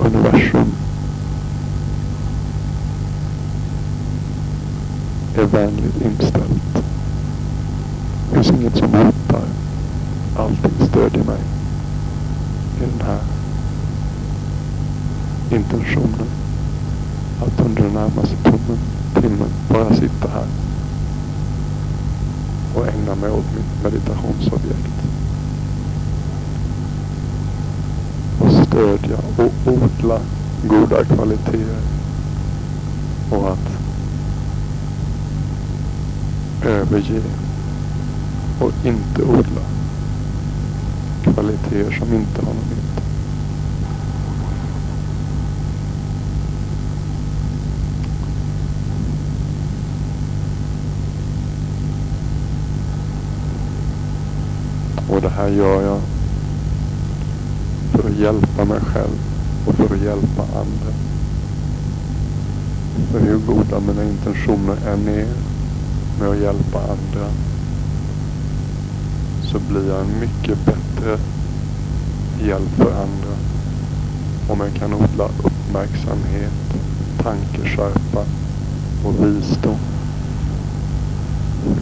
Universum 0.00 0.72
är 5.40 5.44
vänligt 5.44 6.02
inställt. 6.04 6.74
Det 6.74 8.34
finns 8.34 8.50
inget 8.50 8.76
som 8.76 8.94
hotar. 8.94 9.44
Allting 10.36 10.88
stödjer 10.88 11.24
mig. 11.24 11.40
I 12.76 12.80
den 12.80 13.06
här 13.06 13.20
intentionen. 15.50 16.26
Att 17.42 17.60
under 17.66 17.82
den 17.82 17.92
närmaste 17.92 18.36
timmen, 18.42 18.78
timmen 19.14 19.48
bara 19.68 19.94
sitta 19.94 20.28
här. 20.28 20.46
Och 22.74 22.88
ägna 22.88 23.14
mig 23.14 23.30
åt 23.30 23.56
mitt 23.56 23.82
meditationsobjekt. 23.82 25.02
Och 28.40 28.52
stödja 28.66 29.18
och 29.36 29.72
odla 29.72 30.20
goda 30.68 31.04
kvaliteter. 31.04 31.80
Och 33.30 33.52
att 33.52 33.80
överge 36.64 37.22
och 38.60 38.72
inte 38.84 39.22
odla 39.22 39.62
kvaliteter 41.22 41.90
som 41.98 42.14
inte 42.14 42.40
har 42.46 42.54
någon 42.54 42.64
nytta. 42.70 43.02
Och 55.08 55.19
det 55.19 55.19
här 55.36 55.48
gör 55.48 55.82
jag 55.82 56.00
för 57.92 58.08
att 58.08 58.16
hjälpa 58.16 58.64
mig 58.64 58.80
själv 58.80 59.18
och 59.66 59.74
för 59.74 59.84
att 59.84 60.02
hjälpa 60.02 60.42
andra. 60.42 60.92
För 63.12 63.20
hur 63.20 63.38
goda 63.38 63.80
mina 63.80 64.04
intentioner 64.04 64.76
än 64.92 65.08
är 65.08 65.26
med 66.20 66.28
att 66.28 66.38
hjälpa 66.38 66.78
andra 66.78 67.26
så 69.42 69.58
blir 69.58 69.88
jag 69.88 70.00
en 70.00 70.20
mycket 70.20 70.58
bättre 70.66 71.18
hjälp 72.46 72.70
för 72.76 72.90
andra 72.90 73.36
om 74.48 74.60
jag 74.60 74.74
kan 74.74 74.94
odla 74.94 75.24
uppmärksamhet, 75.24 76.52
tankeskärpa 77.22 78.24
och 79.04 79.24
visdom. 79.24 79.89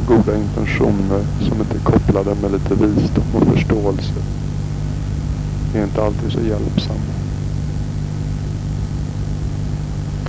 Goda 0.09 0.37
intentioner 0.37 1.25
som 1.39 1.61
inte 1.61 1.75
är 1.75 1.93
kopplade 1.93 2.35
med 2.35 2.53
lite 2.53 2.75
visdom 2.75 3.25
och 3.35 3.43
förståelse 3.43 4.15
är 5.75 5.85
inte 5.85 6.05
alltid 6.05 6.33
så 6.33 6.41
hjälpsamma. 6.41 7.15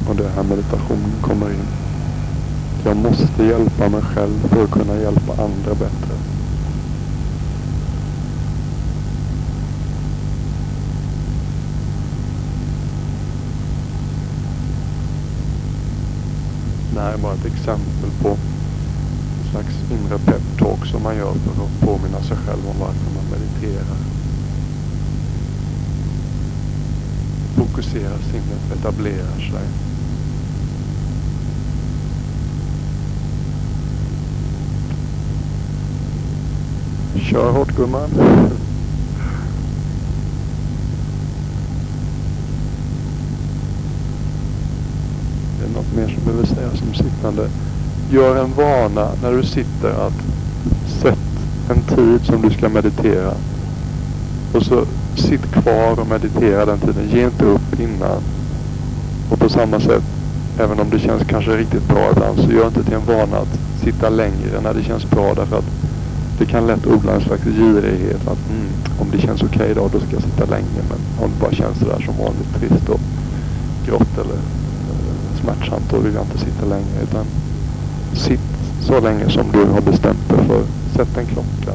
Och 0.10 0.16
det 0.16 0.26
är 0.26 0.30
här 0.30 0.44
meditationen 0.44 1.12
kommer 1.22 1.50
in. 1.50 1.68
jag 2.86 2.98
måste 2.98 3.44
hjälpa 3.44 3.90
mig 3.90 4.02
själv 4.02 4.48
för 4.48 4.64
att 4.64 4.72
kunna 4.72 4.96
hjälpa 4.96 5.32
andra 5.32 5.74
bättre. 5.74 6.16
Det 16.94 17.02
här 17.02 17.14
är 17.14 17.18
bara 17.18 17.34
ett 17.34 17.46
exempel 17.46 18.10
på 18.22 18.38
slags 19.52 19.76
inre 19.92 20.18
peptalk 20.18 20.86
som 20.86 21.04
man 21.04 21.16
gör 21.16 21.34
för 21.34 21.64
att 21.64 21.82
påminna 21.82 22.22
sig 22.22 22.38
själv 22.38 22.70
om 22.70 22.80
varför 22.80 23.12
man 23.16 23.24
mediterar. 23.32 23.98
Fokuserar 27.56 28.18
sinnet, 28.32 28.80
etablerar 28.80 29.40
sig. 29.52 29.68
Kör 37.22 37.52
hårt 37.52 37.76
gumman. 37.76 38.10
Det 45.60 45.66
är 45.66 45.70
något 45.74 45.96
mer 45.96 46.08
som 46.08 46.24
behöver 46.26 46.46
sägas 46.46 46.82
om 46.82 46.94
sittande. 46.94 47.50
Gör 48.12 48.44
en 48.44 48.54
vana 48.54 49.10
när 49.22 49.32
du 49.32 49.44
sitter 49.44 49.90
att 49.90 50.14
sätt 51.02 51.30
en 51.70 51.82
tid 51.96 52.26
som 52.26 52.42
du 52.42 52.50
ska 52.50 52.70
meditera. 52.70 53.34
Och 54.54 54.64
så 54.64 54.86
sitt 55.16 55.52
kvar 55.52 56.00
och 56.00 56.08
meditera 56.08 56.66
den 56.66 56.80
tiden. 56.80 57.10
Ge 57.12 57.24
inte 57.24 57.46
upp 57.46 57.80
innan. 57.80 58.22
Och 59.32 59.40
på 59.40 59.50
samma 59.50 59.80
sätt, 59.80 60.04
även 60.60 60.80
om 60.80 60.90
det 60.90 61.00
känns 61.00 61.24
kanske 61.28 61.58
riktigt 61.58 61.88
bra 61.88 62.12
ibland, 62.12 62.40
så 62.40 62.52
gör 62.52 62.68
inte 62.68 62.84
till 62.84 62.94
en 62.94 63.06
vana 63.06 63.38
att 63.38 63.60
sitta 63.84 64.10
längre 64.10 64.62
när 64.64 64.74
det 64.74 64.84
känns 64.84 65.10
bra. 65.10 65.34
Därför 65.34 65.58
att 65.58 65.72
det 66.40 66.46
kan 66.46 66.68
lätt 66.68 66.88
odla 66.88 67.14
en 67.14 67.22
slags 67.22 67.44
girighet. 67.44 68.28
Att 68.28 68.50
mm, 68.50 68.70
om 69.00 69.08
det 69.12 69.22
känns 69.22 69.44
okej 69.44 69.72
okay 69.72 69.74
då, 69.74 69.90
då 69.94 70.00
ska 70.00 70.12
jag 70.12 70.24
sitta 70.24 70.46
länge. 70.46 70.82
Men 70.90 71.24
om 71.26 71.32
det 71.34 71.42
bara 71.42 71.52
känns 71.52 71.80
sådär 71.80 72.02
som 72.06 72.18
vanligt 72.18 72.56
trist 72.60 72.90
och 72.90 73.02
grått 73.86 74.14
eller 74.14 74.40
eh, 74.90 75.42
smärtsamt, 75.42 75.92
då 75.92 75.98
vill 75.98 76.14
jag 76.14 76.24
inte 76.24 76.38
sitta 76.38 76.66
längre. 76.66 77.04
Utan 77.04 77.26
sitt 78.14 78.40
så 78.82 79.00
länge 79.00 79.30
som 79.30 79.52
du 79.52 79.66
har 79.66 79.82
bestämt 79.82 80.30
dig 80.30 80.46
för. 80.48 80.64
Sätt 80.96 81.18
en 81.18 81.26
klocka. 81.26 81.74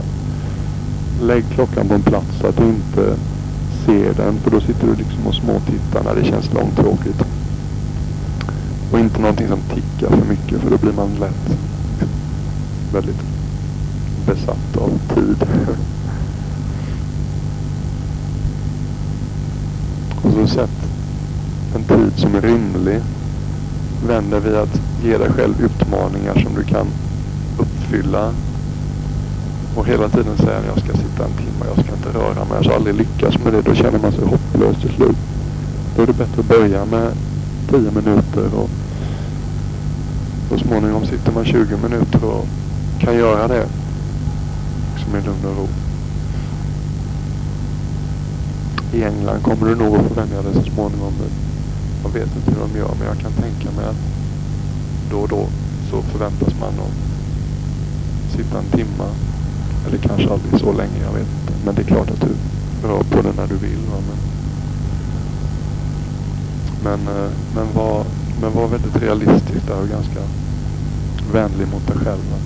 Lägg 1.23 1.45
klockan 1.55 1.89
på 1.89 1.95
en 1.95 2.03
plats 2.03 2.39
så 2.41 2.47
att 2.47 2.57
du 2.57 2.65
inte 2.65 3.17
ser 3.87 4.15
den. 4.15 4.35
För 4.43 4.51
då 4.51 4.61
sitter 4.61 4.87
du 4.87 4.95
liksom 4.95 5.27
och 5.27 5.35
småtittar 5.35 6.05
när 6.05 6.15
det 6.15 6.25
känns 6.25 6.53
långtråkigt. 6.55 7.25
Och 8.93 8.99
inte 8.99 9.21
någonting 9.21 9.49
som 9.49 9.61
tickar 9.61 10.09
för 10.09 10.27
mycket 10.29 10.61
för 10.61 10.71
då 10.71 10.77
blir 10.77 10.93
man 10.93 11.09
lätt 11.21 11.59
väldigt 12.93 13.23
besatt 14.27 14.77
av 14.77 14.91
tid. 15.15 15.47
Och 20.23 20.33
så 20.33 20.47
sätt 20.47 20.71
en 21.75 21.83
tid 21.83 22.13
som 22.17 22.35
är 22.35 22.41
rimlig 22.41 23.01
vänder 24.05 24.41
vid 24.41 24.55
att 24.55 24.81
ge 25.03 25.19
dig 25.19 25.31
själv 25.31 25.55
utmaningar 25.61 26.35
som 26.43 26.55
du 26.55 26.63
kan 26.63 26.87
uppfylla. 27.59 28.33
Och 29.77 29.87
hela 29.87 30.09
tiden 30.09 30.37
säga 30.37 30.59
att 30.59 30.67
jag 30.67 30.79
ska 30.79 30.93
sitta 30.93 31.25
en 31.25 31.33
timme, 31.33 31.65
jag 31.77 31.85
ska 31.85 31.95
inte 31.95 32.19
röra 32.19 32.45
mig. 32.45 32.55
Jag 32.55 32.65
ska 32.65 32.75
aldrig 32.75 32.95
lyckas 32.95 33.39
med 33.45 33.53
det. 33.53 33.63
Då 33.63 33.75
känner 33.75 33.99
man 33.99 34.13
sig 34.13 34.25
hopplös 34.25 34.77
till 34.81 34.95
slut. 34.95 35.17
Då 35.97 36.03
är 36.03 36.07
det 36.07 36.13
bättre 36.13 36.41
att 36.41 36.49
börja 36.49 36.85
med 36.85 37.13
10 37.71 37.91
minuter 37.91 38.55
och 38.55 38.71
så 40.49 40.59
småningom 40.59 41.07
sitter 41.07 41.33
man 41.33 41.45
20 41.45 41.77
minuter 41.77 42.25
och 42.25 42.47
kan 43.01 43.17
göra 43.17 43.49
det 43.49 43.67
liksom 44.95 45.17
i 45.17 45.23
lugn 45.23 45.45
och 45.45 45.57
ro. 45.57 45.69
I 48.93 49.03
England 49.03 49.43
kommer 49.43 49.67
du 49.67 49.75
nog 49.75 49.97
att 49.97 50.07
få 50.07 50.15
vänja 50.15 50.43
dig 50.43 50.55
så 50.55 50.71
småningom. 50.71 51.13
Jag 52.05 52.11
vet 52.11 52.37
inte 52.37 52.51
hur 52.51 52.61
de 52.61 52.79
gör 52.79 52.95
men 52.99 53.07
jag 53.09 53.19
kan 53.19 53.33
tänka 53.33 53.71
mig 53.77 53.85
att 53.85 53.97
då 55.11 55.19
och 55.19 55.29
då 55.29 55.47
så 55.91 56.03
förväntas 56.03 56.55
man 56.61 56.69
att 56.69 57.05
sitta 58.37 58.59
en 58.59 58.71
timma. 58.79 59.09
Eller 59.87 59.99
kanske 59.99 60.31
aldrig 60.31 60.61
så 60.61 60.73
länge, 60.73 60.99
jag 61.03 61.13
vet 61.13 61.29
inte. 61.41 61.53
Men 61.65 61.75
det 61.75 61.83
är 61.83 61.87
klart 61.87 62.11
att 62.11 62.21
du 62.21 62.33
rör 62.89 63.03
på 63.03 63.23
det 63.23 63.33
när 63.37 63.47
du 63.47 63.57
vill. 63.57 63.85
Va? 63.91 63.99
Men, 64.09 64.21
men, 66.85 67.17
eh, 67.17 67.31
men, 67.55 67.67
var, 67.75 68.05
men 68.41 68.53
var 68.53 68.69
väldigt 68.69 68.97
realistisk 68.97 69.67
där 69.67 69.81
och 69.81 69.89
ganska 69.89 70.21
vänlig 71.33 71.69
mot 71.69 71.87
dig 71.87 71.97
själv. 71.97 72.25
Va? 72.31 72.39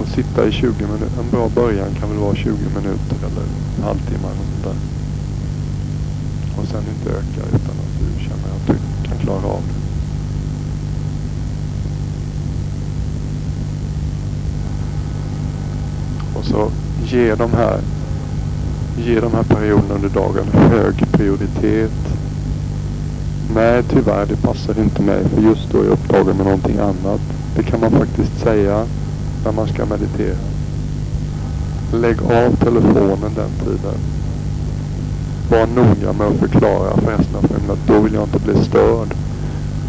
Och 0.00 0.08
sitta 0.08 0.46
i 0.46 0.52
20 0.52 0.86
minuter. 0.86 1.20
En 1.20 1.30
bra 1.30 1.48
början 1.48 1.94
kan 2.00 2.08
väl 2.08 2.18
vara 2.18 2.34
20 2.34 2.50
minuter 2.50 3.16
eller 3.18 3.42
en 3.76 3.82
halvtimme 3.82 4.26
eller 4.26 4.36
sånt 4.36 4.64
där. 4.64 4.99
Och 6.60 6.66
sen 6.66 6.82
inte 6.98 7.10
öka 7.10 7.48
utan 7.48 7.70
att 7.70 7.98
du 7.98 8.24
känner 8.24 8.56
att 8.56 8.66
du 8.66 9.08
kan 9.08 9.18
klara 9.18 9.52
av 9.52 9.62
det. 9.68 9.80
Och 16.38 16.44
så 16.44 16.70
ge 17.04 17.34
de 17.34 17.52
här, 17.52 17.80
ge 18.98 19.20
de 19.20 19.32
här 19.32 19.42
perioderna 19.42 19.94
under 19.94 20.08
dagen 20.08 20.44
hög 20.52 21.12
prioritet. 21.12 21.92
Nej, 23.54 23.82
tyvärr, 23.88 24.26
det 24.26 24.36
passar 24.36 24.80
inte 24.80 25.02
mig 25.02 25.28
för 25.28 25.42
just 25.42 25.70
då 25.72 25.78
är 25.78 25.84
jag 25.84 25.92
upptagen 25.92 26.36
med 26.36 26.46
någonting 26.46 26.78
annat. 26.78 27.20
Det 27.56 27.62
kan 27.62 27.80
man 27.80 27.90
faktiskt 27.90 28.40
säga 28.42 28.86
när 29.44 29.52
man 29.52 29.68
ska 29.68 29.86
meditera. 29.86 30.36
Lägg 31.92 32.22
av 32.22 32.56
telefonen 32.56 33.34
den 33.34 33.50
tiden. 33.64 34.19
Var 35.50 35.66
noga 35.66 36.12
med 36.12 36.26
att 36.26 36.36
förklara 36.36 36.96
för 36.96 37.10
resten 37.10 37.36
av 37.36 37.42
familjen 37.42 37.70
att 37.70 37.86
då 37.86 38.00
vill 38.00 38.14
jag 38.14 38.22
inte 38.22 38.38
bli 38.38 38.64
störd. 38.64 39.14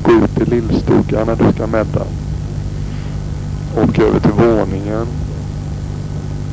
Gå 0.04 0.12
ut 0.12 0.42
i 0.42 0.46
lillstugan 0.46 1.28
när 1.28 1.36
du 1.36 1.54
ska 1.54 1.68
medda. 1.68 2.02
Åk 3.78 4.00
över 4.00 4.20
till 4.20 4.32
våningen. 4.32 5.08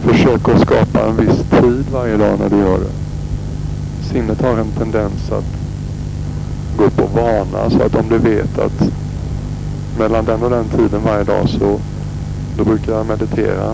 Försök 0.02 0.48
att 0.48 0.60
skapa 0.60 1.06
en 1.08 1.16
viss 1.16 1.42
tid 1.50 1.84
varje 1.92 2.16
dag 2.16 2.38
när 2.38 2.50
du 2.50 2.56
gör 2.56 2.78
det. 2.78 2.92
Sinnet 4.08 4.40
har 4.40 4.58
en 4.58 4.72
tendens 4.78 5.32
att 5.32 5.58
gå 6.76 6.84
upp 6.84 7.00
och 7.00 7.10
vana 7.10 7.70
så 7.70 7.82
att 7.82 7.94
om 7.94 8.08
du 8.08 8.18
vet 8.18 8.58
att 8.58 8.92
mellan 9.98 10.24
den 10.24 10.42
och 10.42 10.50
den 10.50 10.68
tiden 10.68 11.02
varje 11.04 11.24
dag 11.24 11.48
så 11.48 11.80
då 12.56 12.64
brukar 12.64 12.92
jag 12.92 13.06
meditera. 13.06 13.70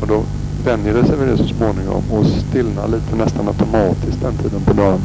Och 0.00 0.06
då 0.06 0.22
vänjer 0.66 0.94
det 0.94 1.06
sig 1.06 1.16
vid 1.16 1.28
det 1.28 1.36
så 1.36 1.48
småningom 1.48 2.02
och 2.10 2.26
stillnar 2.26 2.88
lite 2.88 3.16
nästan 3.16 3.48
automatiskt 3.48 4.20
den 4.20 4.36
tiden 4.36 4.60
på 4.60 4.72
dagen. 4.72 5.00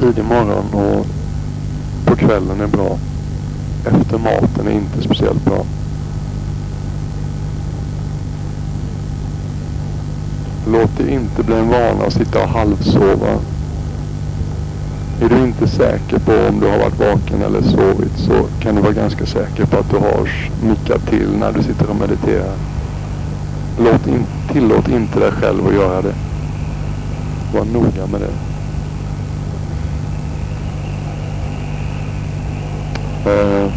Tidig 0.00 0.24
morgon 0.24 0.74
och 0.74 1.06
på 2.04 2.16
kvällen 2.16 2.60
är 2.60 2.66
bra. 2.66 2.98
Efter 3.86 4.18
maten 4.18 4.66
är 4.66 4.70
inte 4.70 5.02
speciellt 5.02 5.44
bra. 5.44 5.64
Låt 10.66 10.90
det 10.96 11.10
inte 11.10 11.42
bli 11.42 11.56
en 11.56 11.68
vana 11.68 12.04
att 12.06 12.12
sitta 12.12 12.42
och 12.42 12.48
halvsova 12.48 13.38
är 15.20 15.28
du 15.28 15.38
inte 15.38 15.68
säker 15.68 16.18
på 16.18 16.32
om 16.48 16.60
du 16.60 16.66
har 16.66 16.78
varit 16.78 16.98
vaken 16.98 17.42
eller 17.42 17.62
sovit 17.62 18.16
så 18.16 18.46
kan 18.60 18.74
du 18.74 18.82
vara 18.82 18.92
ganska 18.92 19.26
säker 19.26 19.66
på 19.66 19.78
att 19.78 19.90
du 19.90 19.96
har 19.96 20.28
nickat 20.62 21.06
till 21.06 21.28
när 21.38 21.52
du 21.52 21.62
sitter 21.62 21.90
och 21.90 21.96
mediterar. 21.96 22.54
Låt 23.78 24.06
in, 24.06 24.26
tillåt 24.52 24.88
inte 24.88 25.20
dig 25.20 25.30
själv 25.30 25.66
att 25.66 25.74
göra 25.74 26.02
det. 26.02 26.14
Var 27.54 27.64
noga 27.64 28.06
med 28.06 28.20
det. 28.20 28.30
Eh, 33.30 33.70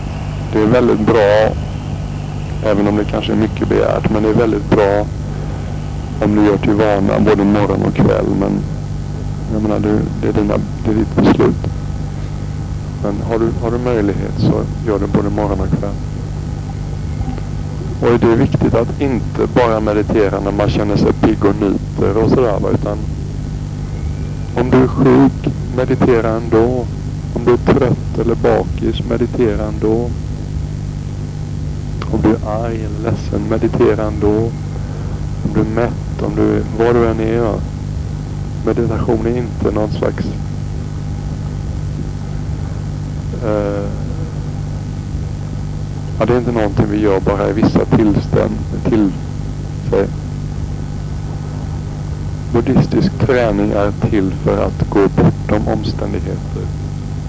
det 0.53 0.59
är 0.59 0.67
väldigt 0.67 0.99
bra, 0.99 1.49
även 2.65 2.87
om 2.87 2.95
det 2.95 3.05
kanske 3.05 3.31
är 3.31 3.37
mycket 3.37 3.67
begärt, 3.67 4.09
men 4.09 4.23
det 4.23 4.29
är 4.29 4.33
väldigt 4.33 4.69
bra 4.69 5.05
om 6.23 6.35
du 6.35 6.45
gör 6.45 6.57
till 6.57 6.73
vana 6.73 7.19
både 7.19 7.43
morgon 7.43 7.83
och 7.87 7.95
kväll. 7.95 8.25
Men 8.39 8.76
jag 9.53 9.61
menar, 9.61 9.79
du, 9.79 9.99
det, 10.21 10.27
är 10.27 10.33
dina, 10.33 10.53
det 10.85 10.91
är 10.91 10.95
ditt 10.95 11.15
beslut. 11.15 11.67
Men 13.03 13.21
har 13.21 13.39
du, 13.39 13.51
har 13.61 13.71
du 13.71 13.77
möjlighet 13.77 14.33
så 14.37 14.61
gör 14.87 14.99
det 14.99 15.07
både 15.07 15.29
morgon 15.29 15.59
och 15.59 15.79
kväll. 15.79 15.95
Och 18.01 18.19
det 18.19 18.31
är 18.31 18.35
viktigt 18.35 18.73
att 18.73 19.01
inte 19.01 19.47
bara 19.55 19.79
meditera 19.79 20.39
när 20.39 20.51
man 20.51 20.69
känner 20.69 20.97
sig 20.97 21.13
pigg 21.13 21.45
och 21.45 21.55
nyter 21.61 22.23
och 22.23 22.29
sådär. 22.29 22.59
Utan 22.73 22.97
om 24.55 24.69
du 24.69 24.77
är 24.77 24.87
sjuk, 24.87 25.53
meditera 25.77 26.29
ändå. 26.29 26.85
Om 27.33 27.45
du 27.45 27.53
är 27.53 27.57
trött 27.57 28.19
eller 28.19 28.35
bakis, 28.35 29.09
meditera 29.09 29.65
ändå. 29.65 30.09
Om 32.11 32.21
du 32.23 32.29
är 32.29 32.63
arg 32.63 32.85
eller 32.85 33.11
ledsen, 33.11 33.41
meditera 33.49 34.03
ändå. 34.03 34.51
Om 35.43 35.53
du 35.53 35.59
är 35.59 35.75
mätt, 35.75 36.21
om 36.21 36.35
du, 36.35 36.63
vad 36.77 36.95
du 36.95 37.07
än 37.07 37.19
är, 37.19 37.53
meditation 38.67 39.25
är 39.25 39.37
inte 39.37 39.71
någon 39.71 39.91
slags 39.91 40.25
eh, 43.45 43.89
ja, 46.19 46.25
det 46.25 46.33
är 46.33 46.37
inte 46.37 46.51
någonting 46.51 46.85
vi 46.89 47.01
gör 47.01 47.19
bara 47.19 47.49
i 47.49 47.53
vissa 47.53 47.85
tillstånd. 47.85 48.57
Till, 48.89 49.11
buddhistisk 52.53 53.11
träning 53.19 53.71
är 53.71 53.91
till 54.09 54.31
för 54.31 54.65
att 54.65 54.89
gå 54.89 54.99
bortom 54.99 55.67
omständigheter. 55.67 56.63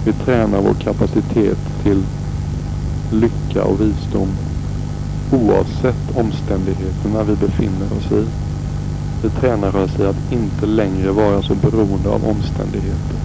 Vi 0.05 0.13
tränar 0.13 0.61
vår 0.61 0.73
kapacitet 0.73 1.57
till 1.83 2.03
lycka 3.11 3.63
och 3.63 3.81
visdom 3.81 4.27
oavsett 5.31 6.15
omständigheterna 6.15 7.23
vi 7.23 7.35
befinner 7.35 7.85
oss 7.97 8.11
i. 8.11 8.48
Vi 9.21 9.29
tränar 9.29 9.75
oss 9.75 9.99
i 9.99 10.03
att 10.03 10.31
inte 10.31 10.65
längre 10.65 11.11
vara 11.11 11.41
så 11.41 11.55
beroende 11.55 12.09
av 12.09 12.25
omständigheter. 12.25 13.19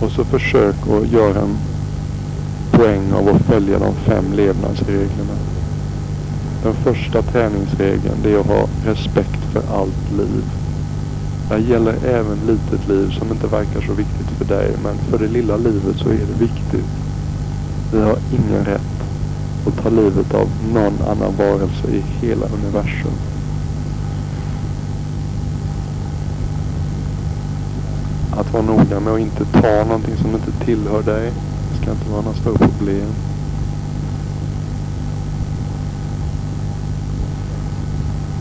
Och 0.00 0.10
så 0.10 0.24
försök 0.24 0.76
att 0.88 1.12
göra 1.12 1.40
en 1.40 1.56
poäng 2.70 3.12
av 3.12 3.28
att 3.28 3.42
följa 3.42 3.78
de 3.78 3.94
fem 3.94 4.32
levnadsreglerna. 4.32 5.34
Den 6.62 6.74
första 6.74 7.22
träningsregeln 7.22 8.16
det 8.22 8.32
är 8.32 8.40
att 8.40 8.46
ha 8.46 8.68
respekt 8.84 9.40
för 9.52 9.62
allt 9.80 10.12
liv. 10.18 10.44
Det 11.48 11.58
gäller 11.58 11.94
även 12.04 12.38
litet 12.46 12.88
liv 12.88 13.10
som 13.10 13.30
inte 13.30 13.46
verkar 13.46 13.80
så 13.80 13.92
viktigt 13.92 14.28
för 14.38 14.44
dig. 14.44 14.70
Men 14.82 14.96
för 14.96 15.18
det 15.18 15.28
lilla 15.28 15.56
livet 15.56 15.96
så 15.96 16.08
är 16.08 16.26
det 16.32 16.44
viktigt. 16.44 16.90
Vi 17.92 18.00
har 18.00 18.18
ingen 18.32 18.64
rätt 18.64 18.93
och 19.66 19.82
ta 19.82 19.90
livet 19.90 20.34
av 20.34 20.48
någon 20.72 21.02
annan 21.08 21.36
varelse 21.36 21.88
i 21.88 22.04
hela 22.20 22.46
universum. 22.46 23.12
Att 28.36 28.52
vara 28.52 28.62
noga 28.62 29.00
med 29.00 29.12
att 29.12 29.20
inte 29.20 29.44
ta 29.44 29.84
någonting 29.84 30.16
som 30.16 30.34
inte 30.34 30.64
tillhör 30.64 31.02
dig. 31.02 31.32
Det 31.72 31.82
ska 31.82 31.90
inte 31.90 32.10
vara 32.10 32.20
några 32.20 32.36
stora 32.36 32.58
problem. 32.58 33.08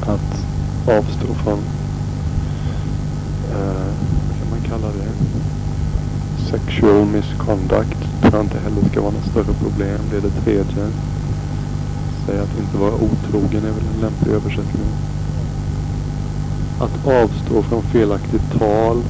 Att 0.01 0.45
avstå 0.97 1.33
från, 1.33 1.59
eh, 3.51 3.93
vad 4.27 4.37
kan 4.39 4.49
man 4.49 4.59
kalla 4.69 4.87
det? 4.87 5.13
Sexual 6.49 7.05
misconduct 7.05 7.99
tror 8.21 8.33
jag 8.33 8.43
inte 8.43 8.59
heller 8.59 8.89
ska 8.91 9.01
vara 9.01 9.11
något 9.11 9.31
större 9.31 9.53
problem. 9.53 9.99
Det 10.11 10.17
är 10.17 10.21
det 10.21 10.41
tredje. 10.43 11.12
Säga 12.25 12.43
att 12.43 12.59
inte 12.59 12.77
vara 12.77 12.93
otrogen 12.93 13.65
är 13.65 13.71
väl 13.71 13.83
en 13.95 14.01
lämplig 14.01 14.33
översättning. 14.33 14.87
Att 16.79 17.07
avstå 17.07 17.63
från 17.63 17.83
felaktigt 17.83 18.51
tal. 18.59 19.03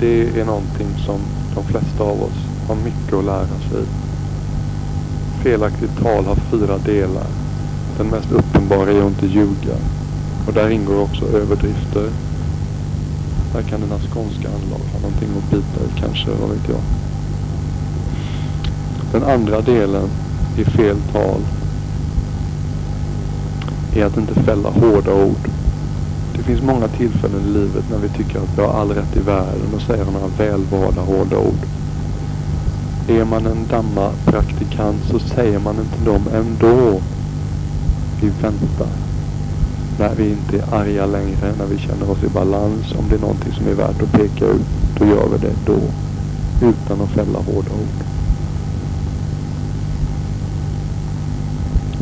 Det 0.00 0.40
är 0.40 0.44
någonting 0.44 0.88
som 1.06 1.20
de 1.54 1.64
flesta 1.64 2.04
av 2.04 2.22
oss 2.22 2.38
har 2.68 2.74
mycket 2.74 3.12
att 3.12 3.24
lära 3.24 3.58
sig. 3.70 3.84
Felaktigt 5.42 5.98
tal 6.02 6.24
har 6.24 6.36
fyra 6.36 6.78
delar. 6.78 7.26
Den 7.98 8.06
mest 8.06 8.32
uppenbara 8.32 8.90
är 8.90 9.00
att 9.00 9.06
inte 9.06 9.26
ljuga. 9.26 9.76
Och 10.46 10.52
där 10.52 10.70
ingår 10.70 11.00
också 11.00 11.24
överdrifter. 11.24 12.10
Där 13.52 13.62
kan 13.62 13.80
dina 13.80 13.98
skånska 13.98 14.48
anlag 14.48 14.80
ha 14.92 15.00
någonting 15.02 15.28
att 15.38 15.50
bita 15.50 15.84
i 15.84 16.00
kanske, 16.00 16.30
vad 16.40 16.50
vet 16.50 16.68
jag. 16.68 16.80
Den 19.12 19.30
andra 19.30 19.60
delen 19.60 20.08
i 20.58 20.64
fel 20.64 20.96
tal 21.12 21.40
är 23.94 24.04
att 24.04 24.16
inte 24.16 24.34
fälla 24.34 24.70
hårda 24.70 25.14
ord. 25.14 25.48
Det 26.36 26.42
finns 26.42 26.62
många 26.62 26.88
tillfällen 26.88 27.40
i 27.40 27.48
livet 27.48 27.84
när 27.90 27.98
vi 27.98 28.08
tycker 28.08 28.38
att 28.38 28.58
vi 28.58 28.62
har 28.62 28.80
all 28.80 28.90
rätt 28.90 29.16
i 29.16 29.20
världen 29.20 29.74
och 29.74 29.82
säger 29.82 30.04
några 30.04 30.26
välvalda 30.38 31.00
hårda 31.00 31.38
ord. 31.38 31.66
Är 33.08 33.24
man 33.24 33.46
en 33.46 33.66
damma-praktikant 33.70 35.04
så 35.10 35.18
säger 35.18 35.58
man 35.58 35.76
inte 35.78 36.10
dem 36.10 36.28
ändå. 36.34 37.00
Vi 38.20 38.28
väntar. 38.28 38.92
När 39.98 40.14
vi 40.14 40.30
inte 40.30 40.58
är 40.58 40.74
arga 40.74 41.06
längre, 41.06 41.54
när 41.58 41.66
vi 41.66 41.78
känner 41.78 42.10
oss 42.10 42.24
i 42.24 42.28
balans. 42.28 42.94
Om 42.98 43.04
det 43.08 43.14
är 43.14 43.20
någonting 43.20 43.52
som 43.52 43.66
är 43.66 43.74
värt 43.74 44.02
att 44.02 44.12
peka 44.12 44.44
ut, 44.44 44.66
då 44.98 45.06
gör 45.06 45.28
vi 45.32 45.38
det 45.38 45.54
då. 45.66 45.78
Utan 46.66 47.00
att 47.00 47.10
fälla 47.10 47.38
hårda 47.38 47.72
ord. 47.72 48.02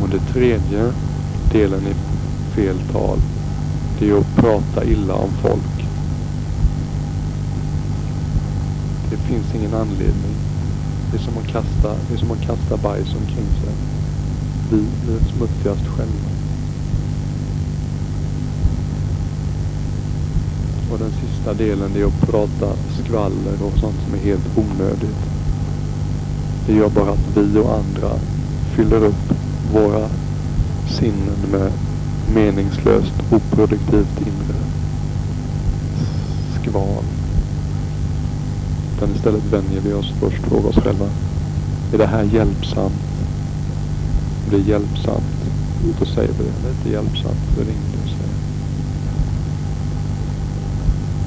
det 0.11 0.33
tredje 0.33 0.93
delen 1.51 1.87
i 1.87 1.93
fel 2.55 2.77
tal, 2.91 3.17
det 3.99 4.09
är 4.09 4.17
att 4.17 4.35
prata 4.35 4.85
illa 4.85 5.13
om 5.13 5.29
folk. 5.41 5.85
Det 9.09 9.17
finns 9.17 9.55
ingen 9.55 9.73
anledning. 9.73 10.35
Det 11.11 11.17
är 11.17 11.21
som 11.21 11.37
att 11.37 11.47
kasta, 11.47 11.95
det 12.07 12.13
är 12.13 12.17
som 12.17 12.31
att 12.31 12.41
kasta 12.41 12.77
bajs 12.77 13.15
omkring 13.15 13.47
sig. 13.61 13.73
Vi 14.71 15.13
är 15.13 15.19
smutsigast 15.19 15.87
själva. 15.87 16.29
Och 20.91 20.99
den 20.99 21.11
sista 21.11 21.53
delen 21.53 21.95
är 21.95 22.05
att 22.05 22.21
prata 22.21 22.75
skvaller 23.03 23.63
och 23.63 23.79
sånt 23.79 23.95
som 24.05 24.13
är 24.13 24.23
helt 24.23 24.57
onödigt. 24.57 25.17
Det 26.67 26.73
gör 26.73 26.89
bara 26.89 27.11
att 27.11 27.37
vi 27.37 27.59
och 27.59 27.73
andra 27.73 28.19
fyller 28.75 29.05
upp 29.05 29.33
våra 29.73 30.09
sinnen 30.89 31.37
med 31.51 31.71
meningslöst 32.33 33.13
oproduktivt 33.31 34.19
inre 34.19 34.55
skval. 36.61 37.03
Utan 38.95 39.15
istället 39.15 39.43
vänjer 39.43 39.81
vi 39.81 39.93
oss 39.93 40.13
först 40.19 40.37
fråga 40.37 40.69
oss 40.69 40.75
själva. 40.75 41.05
Är 41.93 41.97
det 41.97 42.05
här 42.05 42.23
hjälpsamt? 42.23 42.93
Om 44.45 44.49
det 44.49 44.55
är 44.55 44.69
hjälpsamt, 44.69 45.23
då 45.99 46.05
säger 46.05 46.33
vi 46.33 46.43
det. 46.43 46.51
Det 46.63 46.67
är 46.67 46.73
inte 46.73 46.89
hjälpsamt, 46.89 47.55
det 47.55 47.61
är 47.61 47.65
inget 47.65 48.03
att 48.03 48.09
säga. 48.09 48.37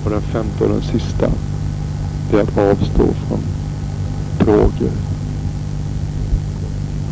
Och 0.04 0.10
den 0.10 0.22
femte 0.22 0.64
och 0.64 0.70
den 0.70 0.82
sista, 0.82 1.30
det 2.30 2.36
är 2.36 2.42
att 2.42 2.58
avstå 2.58 3.06
från 3.26 3.40
droger 4.38 4.92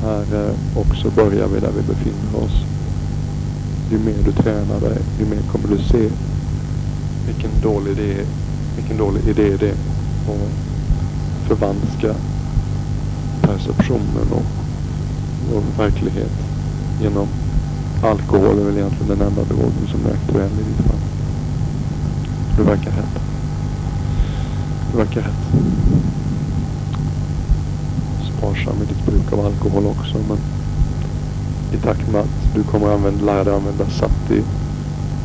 här 0.02 0.54
också 0.76 1.10
börjar 1.10 1.48
vi 1.48 1.60
där 1.60 1.72
vi 1.76 1.82
befinner 1.82 2.44
oss. 2.44 2.64
Ju 3.90 3.98
mer 3.98 4.24
du 4.24 4.32
tränar 4.32 4.80
dig, 4.80 4.98
ju 5.18 5.26
mer 5.26 5.42
kommer 5.52 5.68
du 5.68 5.78
se 5.82 6.08
vilken 7.26 7.50
dålig 7.62 7.90
idé, 7.90 8.24
vilken 8.76 8.96
dålig 8.96 9.28
idé 9.28 9.56
det 9.60 9.68
är 9.68 9.72
att 9.72 10.52
förvanska 11.48 12.14
perceptionen 13.42 14.32
och, 14.32 15.56
och 15.56 15.64
verklighet 15.78 16.32
genom 17.02 17.28
alkohol 18.04 18.58
är 18.58 18.64
väl 18.64 18.76
egentligen 18.76 19.18
den 19.18 19.28
enda 19.28 19.44
drogen 19.44 19.88
som 19.90 20.06
är 20.06 20.14
aktuell 20.14 20.52
i 20.52 20.64
ditt 20.68 20.86
fall. 20.86 21.00
Du 22.56 22.62
verkar 22.62 22.90
rätt. 22.90 23.22
Du 24.92 24.98
verkar 24.98 25.20
rätt 25.20 25.62
sparsam 28.42 28.82
i 28.82 28.86
ditt 28.86 29.06
bruk 29.06 29.32
av 29.32 29.46
alkohol 29.46 29.86
också. 29.86 30.18
Men 30.28 30.38
i 31.72 31.76
takt 31.76 32.12
med 32.12 32.20
att 32.20 32.54
du 32.54 32.62
kommer 32.62 32.94
använda, 32.94 33.24
lära 33.24 33.44
dig 33.44 33.54
använda 33.54 33.84
sati, 33.90 34.42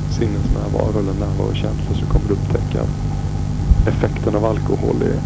sinnesnärvaro 0.09 0.99
eller 0.99 1.13
närvarokänsla 1.13 1.95
så 1.99 2.05
kommer 2.05 2.27
du 2.27 2.33
upptäcka 2.33 2.81
att 2.81 3.87
effekten 3.87 4.35
av 4.35 4.45
alkohol 4.45 4.95
är 5.01 5.19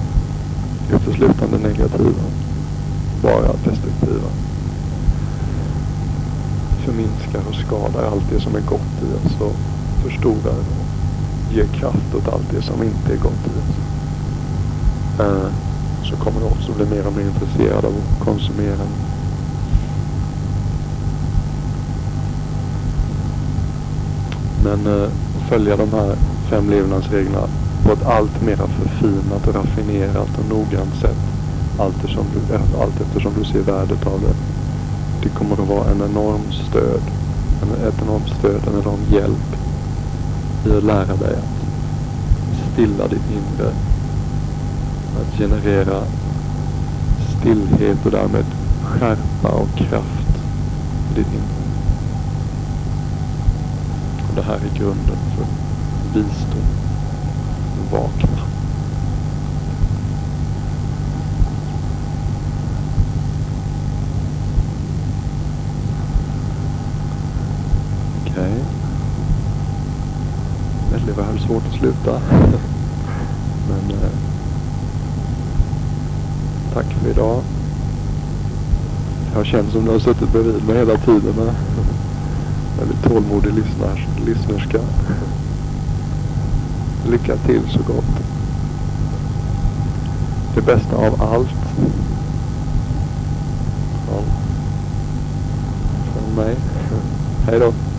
uteslutande 0.95 1.57
negativa. 1.57 2.23
Bara 3.23 3.53
destruktiva. 3.65 4.29
Förminskar 6.85 7.41
och 7.49 7.55
skadar 7.55 8.03
allt 8.11 8.29
det 8.29 8.41
som 8.41 8.55
är 8.55 8.61
gott 8.61 8.95
i 9.01 9.27
oss 9.27 9.41
och 9.41 9.55
förstorar 10.03 10.57
och 10.59 11.55
ger 11.55 11.65
kraft 11.65 12.15
åt 12.15 12.33
allt 12.33 12.51
det 12.51 12.61
som 12.61 12.83
inte 12.83 13.13
är 13.13 13.17
gott 13.17 13.47
i 13.47 13.49
oss. 13.59 13.75
Uh, 15.19 15.70
så 16.11 16.17
kommer 16.17 16.39
du 16.39 16.45
också 16.45 16.71
bli 16.73 16.85
mer 16.85 17.07
och 17.07 17.13
mer 17.13 17.25
intresserad 17.25 17.85
av 17.85 17.91
att 17.91 18.25
konsumera. 18.25 18.85
Men 24.63 24.87
eh, 24.87 25.09
följa 25.49 25.77
de 25.77 25.89
här 25.91 26.15
fem 26.49 26.69
levnadsreglerna 26.69 27.47
på 27.85 27.91
ett 27.91 28.05
allt 28.05 28.41
mer 28.41 28.55
förfinat 28.55 29.47
raffinerat 29.47 30.29
och 30.39 30.49
noggrant 30.49 30.95
sätt. 31.01 31.17
Allt 31.79 31.95
eftersom, 31.95 32.25
du, 32.33 32.55
eh, 32.55 32.81
allt 32.81 33.01
eftersom 33.01 33.33
du 33.39 33.45
ser 33.45 33.59
värdet 33.59 34.07
av 34.07 34.21
det. 34.21 34.35
Det 35.23 35.29
kommer 35.29 35.53
att 35.53 35.69
vara 35.69 35.91
en 35.91 36.01
enorm 36.11 36.51
stöd. 36.69 37.01
En, 37.61 37.87
ett 37.87 38.01
enormt 38.01 38.29
stöd, 38.39 38.61
en 38.67 38.81
enorm 38.81 38.99
hjälp 39.11 39.55
i 40.65 40.77
att 40.77 40.83
lära 40.83 41.15
dig 41.15 41.35
att 41.35 42.73
stilla 42.73 43.07
ditt 43.07 43.31
inre 43.31 43.71
att 45.21 45.37
generera 45.37 46.03
stillhet 47.37 48.05
och 48.05 48.11
därmed 48.11 48.45
skärpa 48.83 49.49
och 49.49 49.77
kraft 49.77 50.37
i 51.11 51.13
ditt 51.15 51.27
inre. 51.27 51.61
Och 54.29 54.35
det 54.35 54.41
här 54.41 54.55
är 54.55 54.77
grunden 54.79 55.17
för 55.35 55.45
visdom. 56.13 56.61
Vakna. 57.91 58.41
Okej. 68.21 68.53
Okay. 70.87 71.05
Det 71.05 71.11
var 71.11 71.37
svårt 71.47 71.63
att 71.67 71.79
sluta. 71.79 72.21
Tack 76.73 76.85
för 76.85 77.09
idag. 77.09 77.41
Jag 79.33 79.45
känner 79.45 79.71
som 79.71 79.85
du 79.85 79.91
har 79.91 79.99
suttit 79.99 80.31
bredvid 80.31 80.67
mig 80.67 80.77
hela 80.77 80.97
tiden 80.97 81.33
men 81.37 81.55
väldigt 82.79 83.03
tålmodig 83.03 83.53
lyssnars, 83.53 84.07
lyssnerska. 84.25 84.79
Lycka 87.09 87.37
till 87.37 87.61
så 87.69 87.79
gott. 87.79 88.05
Det 90.55 90.61
bästa 90.61 90.95
av 90.95 91.21
allt. 91.21 91.49
Från 96.13 96.35
mig. 96.35 96.55
Hej 97.45 97.59
då. 97.59 97.90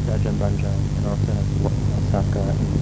research 0.00 0.24
and 0.26 0.40
and 0.40 1.06
also 1.06 1.32
has 1.32 1.62
worked 1.62 1.76
Osaka 1.98 2.79